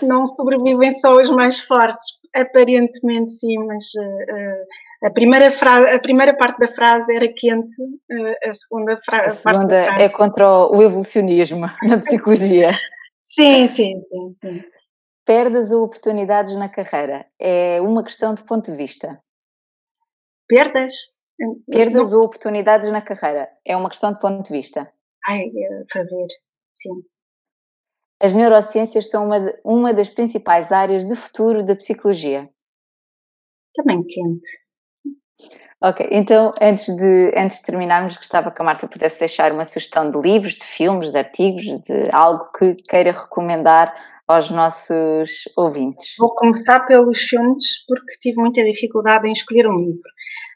[0.06, 3.84] não sobrevivem só os mais fortes, aparentemente sim, mas
[5.04, 7.76] a, primeira frase, a primeira parte da frase era quente,
[8.44, 9.48] a segunda frase.
[9.48, 12.72] A segunda é contra o evolucionismo na psicologia.
[13.22, 14.64] sim, sim, sim, sim.
[15.24, 17.26] Perdas ou oportunidades na carreira?
[17.38, 19.20] É uma questão de ponto de vista.
[20.48, 20.92] Perdas?
[21.70, 22.18] Perdas Não.
[22.18, 23.48] ou oportunidades na carreira?
[23.64, 24.92] É uma questão de ponto de vista.
[25.26, 26.28] Ai, é, ver,
[26.72, 27.02] sim.
[28.22, 32.48] As neurociências são uma, de, uma das principais áreas de futuro da psicologia.
[33.74, 34.60] Também quente.
[35.82, 40.10] Ok, então antes de, antes de terminarmos, gostava que a Marta pudesse deixar uma sugestão
[40.10, 43.94] de livros, de filmes, de artigos, de algo que queira recomendar
[44.28, 46.14] aos nossos ouvintes?
[46.18, 50.02] Vou começar pelos filmes, porque tive muita dificuldade em escolher um livro.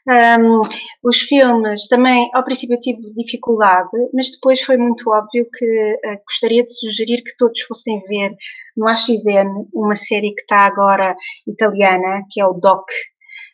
[0.07, 0.61] Um,
[1.03, 6.63] os filmes também, ao princípio, tive dificuldade, mas depois foi muito óbvio que uh, gostaria
[6.63, 8.35] de sugerir que todos fossem ver
[8.77, 11.15] no AXN uma série que está agora
[11.47, 12.85] italiana, que é o Doc,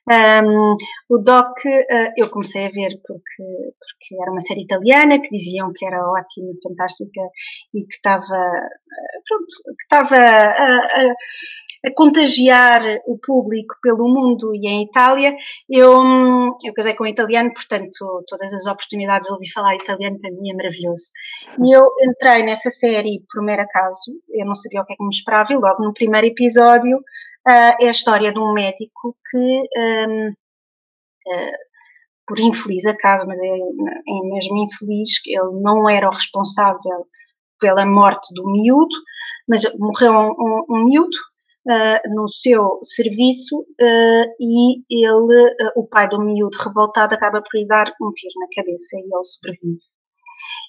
[0.10, 0.78] um,
[1.10, 3.44] o Doc uh, eu comecei a ver porque,
[3.78, 7.22] porque era uma série italiana que diziam que era ótima, fantástica
[7.74, 9.46] e que estava, uh, pronto,
[9.78, 11.06] que estava a, a,
[11.86, 15.36] a, contagiar o público pelo mundo e em Itália.
[15.70, 15.94] Eu,
[16.64, 20.50] eu casei com um italiano, portanto, todas as oportunidades de ouvir falar italiano para mim
[20.52, 21.12] é maravilhoso.
[21.64, 25.04] E eu entrei nessa série por mero acaso, eu não sabia o que é que
[25.04, 27.00] me esperava e logo no primeiro episódio
[27.48, 30.34] é a história de um médico que, um, uh,
[31.32, 31.58] ah,
[32.28, 37.06] por infeliz acaso, mas é, é mesmo infeliz, ele não era o responsável
[37.60, 38.96] pela morte do miúdo,
[39.48, 41.18] mas morreu um, um, um miúdo
[41.68, 47.58] uh, no seu serviço uh, e ele, uh, o pai do miúdo revoltado, acaba por
[47.58, 49.80] lhe dar um tiro na cabeça e ele sobrevive.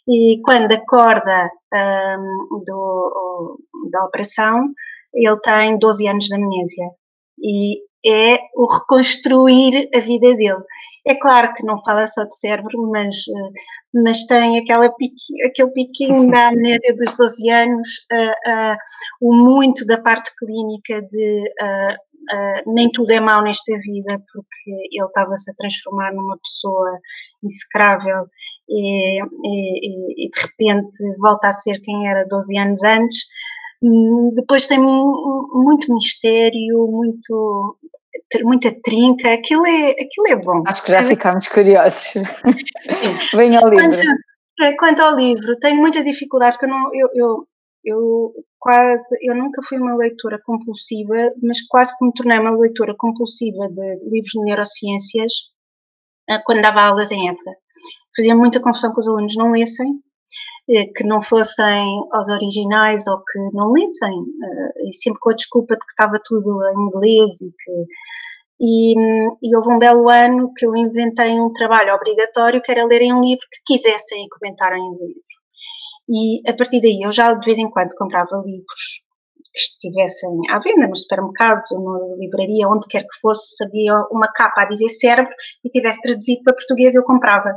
[0.09, 3.59] E quando acorda um, do,
[3.91, 4.68] da operação,
[5.15, 6.91] ele tem 12 anos de amnésia
[7.39, 10.63] e é o reconstruir a vida dele.
[11.07, 15.71] É claro que não fala só de cérebro, mas, eh, mas tem aquela piqui, aquele
[15.71, 18.77] piquinho da amnésia dos 12 anos, uh, uh,
[19.21, 25.07] o muito da parte clínica de uh, nem tudo é mau nesta vida, porque ele
[25.07, 26.99] estava-se a transformar numa pessoa
[27.43, 28.27] execrável
[28.69, 33.17] e, e, e, de repente volta a ser quem era 12 anos antes
[34.35, 37.78] depois tem muito mistério, muito,
[38.45, 40.62] muita trinca, aquilo é, aquilo é bom.
[40.66, 42.14] Acho que já ficámos curiosos.
[43.35, 43.89] Venha ao livro.
[43.89, 47.47] Quanto, é, quanto, ao livro, tenho muita dificuldade, porque eu, não, eu, eu,
[47.85, 52.95] eu quase, eu nunca fui uma leitora compulsiva, mas quase que me tornei uma leitora
[52.97, 55.33] compulsiva de livros de neurociências
[56.30, 57.57] ah, quando dava aulas em Évora.
[58.16, 60.12] Fazia muita confusão que os alunos não lessem, eh,
[60.67, 64.13] que não fossem aos originais ou que não lessem,
[64.45, 67.87] eh, e sempre com a desculpa de que estava tudo em inglês e que.
[68.65, 68.95] E,
[69.43, 73.21] e, houve um belo ano que eu inventei um trabalho obrigatório que era lerem um
[73.21, 75.21] livro que quisessem e comentarem o livro.
[76.09, 79.03] E a partir daí eu já de vez em quando comprava livros
[79.53, 84.31] que estivessem à venda nos supermercados ou na livraria, onde quer que fosse, sabia uma
[84.33, 85.33] capa a dizer cérebro
[85.65, 87.53] e tivesse traduzido para português, eu comprava.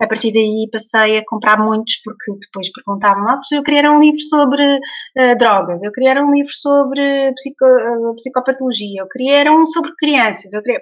[0.00, 4.20] A partir daí passei a comprar muitos, porque depois perguntavam, ah, eu queria um livro
[4.20, 9.92] sobre uh, drogas, eu queria um livro sobre psico, uh, psicopatologia, eu queria um sobre
[9.96, 10.80] crianças, eu queria...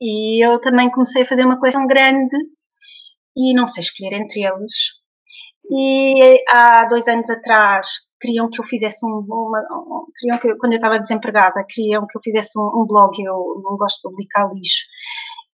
[0.00, 2.36] E eu também comecei a fazer uma coleção grande
[3.36, 4.98] e não sei escolher entre eles.
[5.70, 7.88] E há dois anos atrás
[8.20, 12.16] queriam que eu fizesse um, uma, um, queriam que quando eu estava desempregada queriam que
[12.16, 14.86] eu fizesse um, um blog eu não gosto de publicar lixo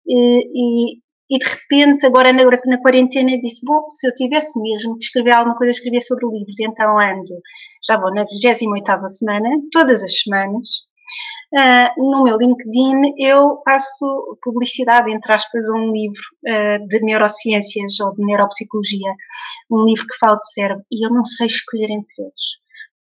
[0.07, 1.01] e, e,
[1.36, 5.31] e de repente agora na, na quarentena disse bom se eu tivesse mesmo que escrever
[5.31, 7.41] alguma coisa escrevia sobre livros então ando
[7.88, 10.84] já vou na 28ª semana todas as semanas
[11.53, 17.99] Uh, no meu LinkedIn eu faço publicidade, entre aspas, a um livro uh, de neurociências
[17.99, 19.13] ou de neuropsicologia,
[19.69, 22.43] um livro que fala de cérebro, e eu não sei escolher entre eles,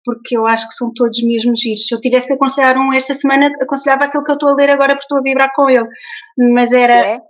[0.05, 1.87] porque eu acho que são todos mesmo giros.
[1.87, 4.69] Se eu tivesse que aconselhar um esta semana, aconselhava aquele que eu estou a ler
[4.69, 5.87] agora porque estou a vibrar com ele,
[6.53, 6.93] mas era.
[6.93, 7.21] É?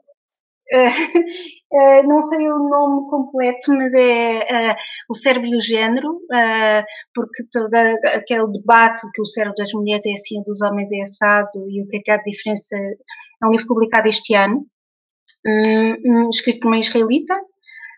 [0.74, 4.76] Uh, não sei o nome completo, mas é uh,
[5.10, 10.06] o cérebro e o género, uh, porque todo aquele debate que o cérebro das mulheres
[10.06, 13.48] é assim, dos homens é assado, e o que é que há de diferença, é
[13.48, 14.66] um livro publicado este ano,
[15.46, 17.40] um, um, escrito por uma israelita,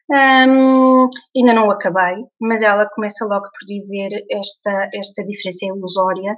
[0.10, 5.70] um, ainda não o acabei, mas ela começa logo por dizer esta, esta diferença é
[5.70, 6.36] ilusória,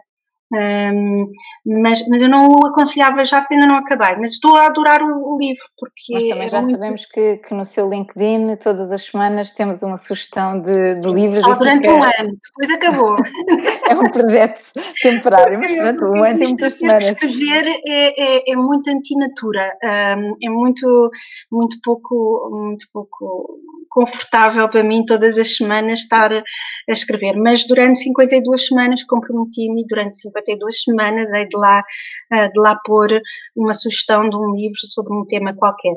[0.53, 1.29] um,
[1.65, 5.01] mas, mas eu não o aconselhava já porque ainda não acabei, mas estou a adorar
[5.03, 6.71] o, o livro porque Nós também já muito...
[6.71, 11.43] sabemos que, que, no seu LinkedIn todas as semanas temos uma sugestão de, de livros.
[11.43, 13.15] Só durante um ano, depois acabou.
[13.89, 14.61] é um projeto
[15.01, 17.09] temporário, mas durante um ano tem muitas semanas.
[17.09, 21.11] Escrever é, é, é muito antinatura, um, é muito,
[21.51, 26.43] muito pouco, muito pouco confortável para mim todas as semanas estar a
[26.87, 31.83] escrever, mas durante 52 semanas comprometi-me durante 52 semanas hei de lá,
[32.31, 33.09] eh, de lá pôr
[33.55, 35.95] uma sugestão de um livro sobre um tema qualquer.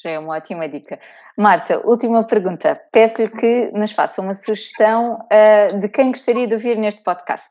[0.00, 1.00] Já é uma ótima dica.
[1.36, 2.80] Marta, última pergunta.
[2.92, 7.50] Peço-lhe que nos faça uma sugestão uh, de quem gostaria de ouvir neste podcast.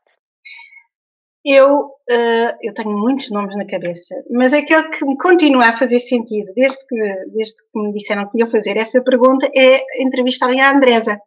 [1.44, 6.00] Eu, uh, eu tenho muitos nomes na cabeça, mas aquele que me continua a fazer
[6.00, 6.96] sentido, desde que,
[7.34, 11.20] desde que me disseram que ia fazer essa pergunta, é entrevistar a Andresa.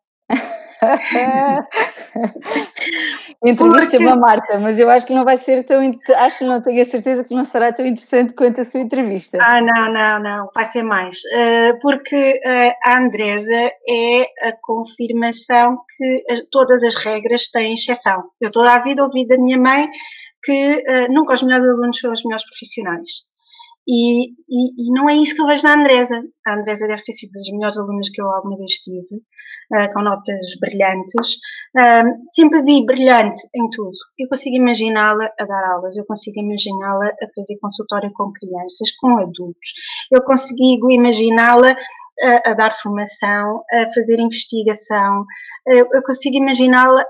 [3.43, 5.79] Entrevista-me a Marta, mas eu acho que não vai ser tão.
[6.15, 9.38] Acho, não tenho a certeza que não será tão interessante quanto a sua entrevista.
[9.41, 11.17] Ah, não, não, não, vai ser mais.
[11.17, 18.23] Uh, porque uh, a Andresa é a confirmação que todas as regras têm exceção.
[18.39, 19.89] Eu toda a vida ouvi da minha mãe
[20.43, 23.27] que nunca os melhores alunos são os melhores profissionais.
[23.91, 26.23] E, e, e, não é isso que eu vejo na Andresa.
[26.47, 30.01] A Andresa deve ter sido das melhores alunas que eu alguma vez tive, uh, com
[30.01, 31.35] notas brilhantes.
[31.75, 33.91] Uh, sempre vi brilhante em tudo.
[34.17, 39.17] Eu consigo imaginá-la a dar aulas, eu consigo imaginá-la a fazer consultório com crianças, com
[39.17, 39.73] adultos.
[40.09, 41.75] Eu consigo imaginá-la
[42.23, 45.25] a, a, dar formação, a fazer investigação.
[45.67, 47.05] Eu, eu consigo imaginá-la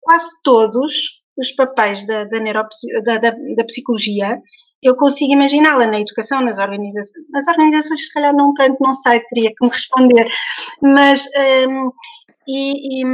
[0.00, 4.42] quase todos os papéis da, da, da, da, da psicologia
[4.82, 7.26] eu consigo imaginá-la na educação, nas organizações.
[7.30, 10.26] Nas organizações, se calhar, não tanto, não sei, teria que me responder.
[10.82, 11.26] Mas,
[11.68, 11.90] um,
[12.48, 13.04] e, e,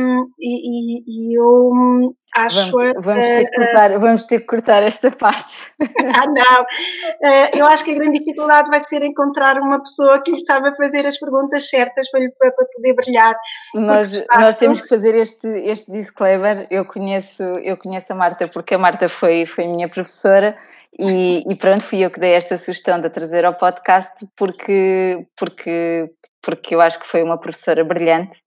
[0.40, 2.70] e, e, eu acho.
[2.70, 5.72] Vamos, vamos, ter que cortar, vamos ter que cortar esta parte.
[6.18, 6.62] Ah, não.
[6.62, 10.74] Uh, eu acho que a grande dificuldade vai ser encontrar uma pessoa que lhe saiba
[10.76, 13.36] fazer as perguntas certas para, para, para poder brilhar.
[13.74, 16.66] Nós, nós temos que fazer este, este disclaimer.
[16.70, 20.56] Eu conheço, eu conheço a Marta porque a Marta foi, foi minha professora
[20.98, 25.26] e, e, pronto, fui eu que dei esta sugestão de a trazer ao podcast porque,
[25.36, 26.10] porque,
[26.42, 28.38] porque eu acho que foi uma professora brilhante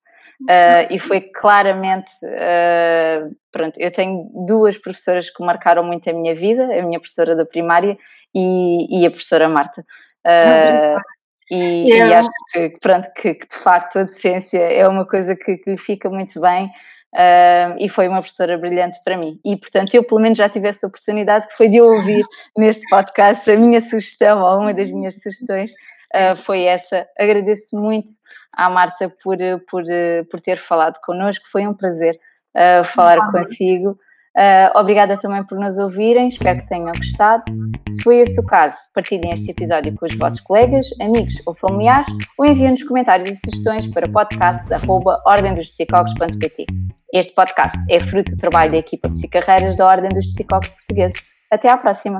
[0.42, 2.10] uh, e foi claramente.
[2.24, 7.36] Uh, pronto, eu tenho duas professoras que marcaram muito a minha vida: a minha professora
[7.36, 7.98] da primária
[8.34, 9.86] e, e a professora Marta.
[10.26, 11.00] Uh,
[11.52, 15.58] e, e, acho que, pronto, que, que, de facto a docência é uma coisa que,
[15.58, 16.70] que lhe fica muito bem
[17.14, 19.40] Uh, e foi uma professora brilhante para mim.
[19.44, 22.24] E, portanto, eu pelo menos já tive essa oportunidade que foi de ouvir
[22.58, 25.72] neste podcast a minha sugestão, ou uma das minhas sugestões,
[26.16, 27.08] uh, foi essa.
[27.18, 28.10] Agradeço muito
[28.56, 29.38] à Marta por,
[29.70, 29.84] por,
[30.30, 32.20] por ter falado connosco, foi um prazer
[32.56, 33.98] uh, falar consigo.
[34.38, 37.44] Uh, obrigada também por nos ouvirem, espero que tenham gostado.
[37.90, 42.08] Se foi esse o caso, partilhem este episódio com os vossos colegas, amigos ou familiares
[42.38, 46.66] ou enviem-nos comentários e sugestões para podcast.ordemdospsicólogos.pt.
[47.12, 51.20] Este podcast é fruto do trabalho da equipa Psicarreiras da Ordem dos Psicólogos Portugueses.
[51.50, 52.20] Até à próxima!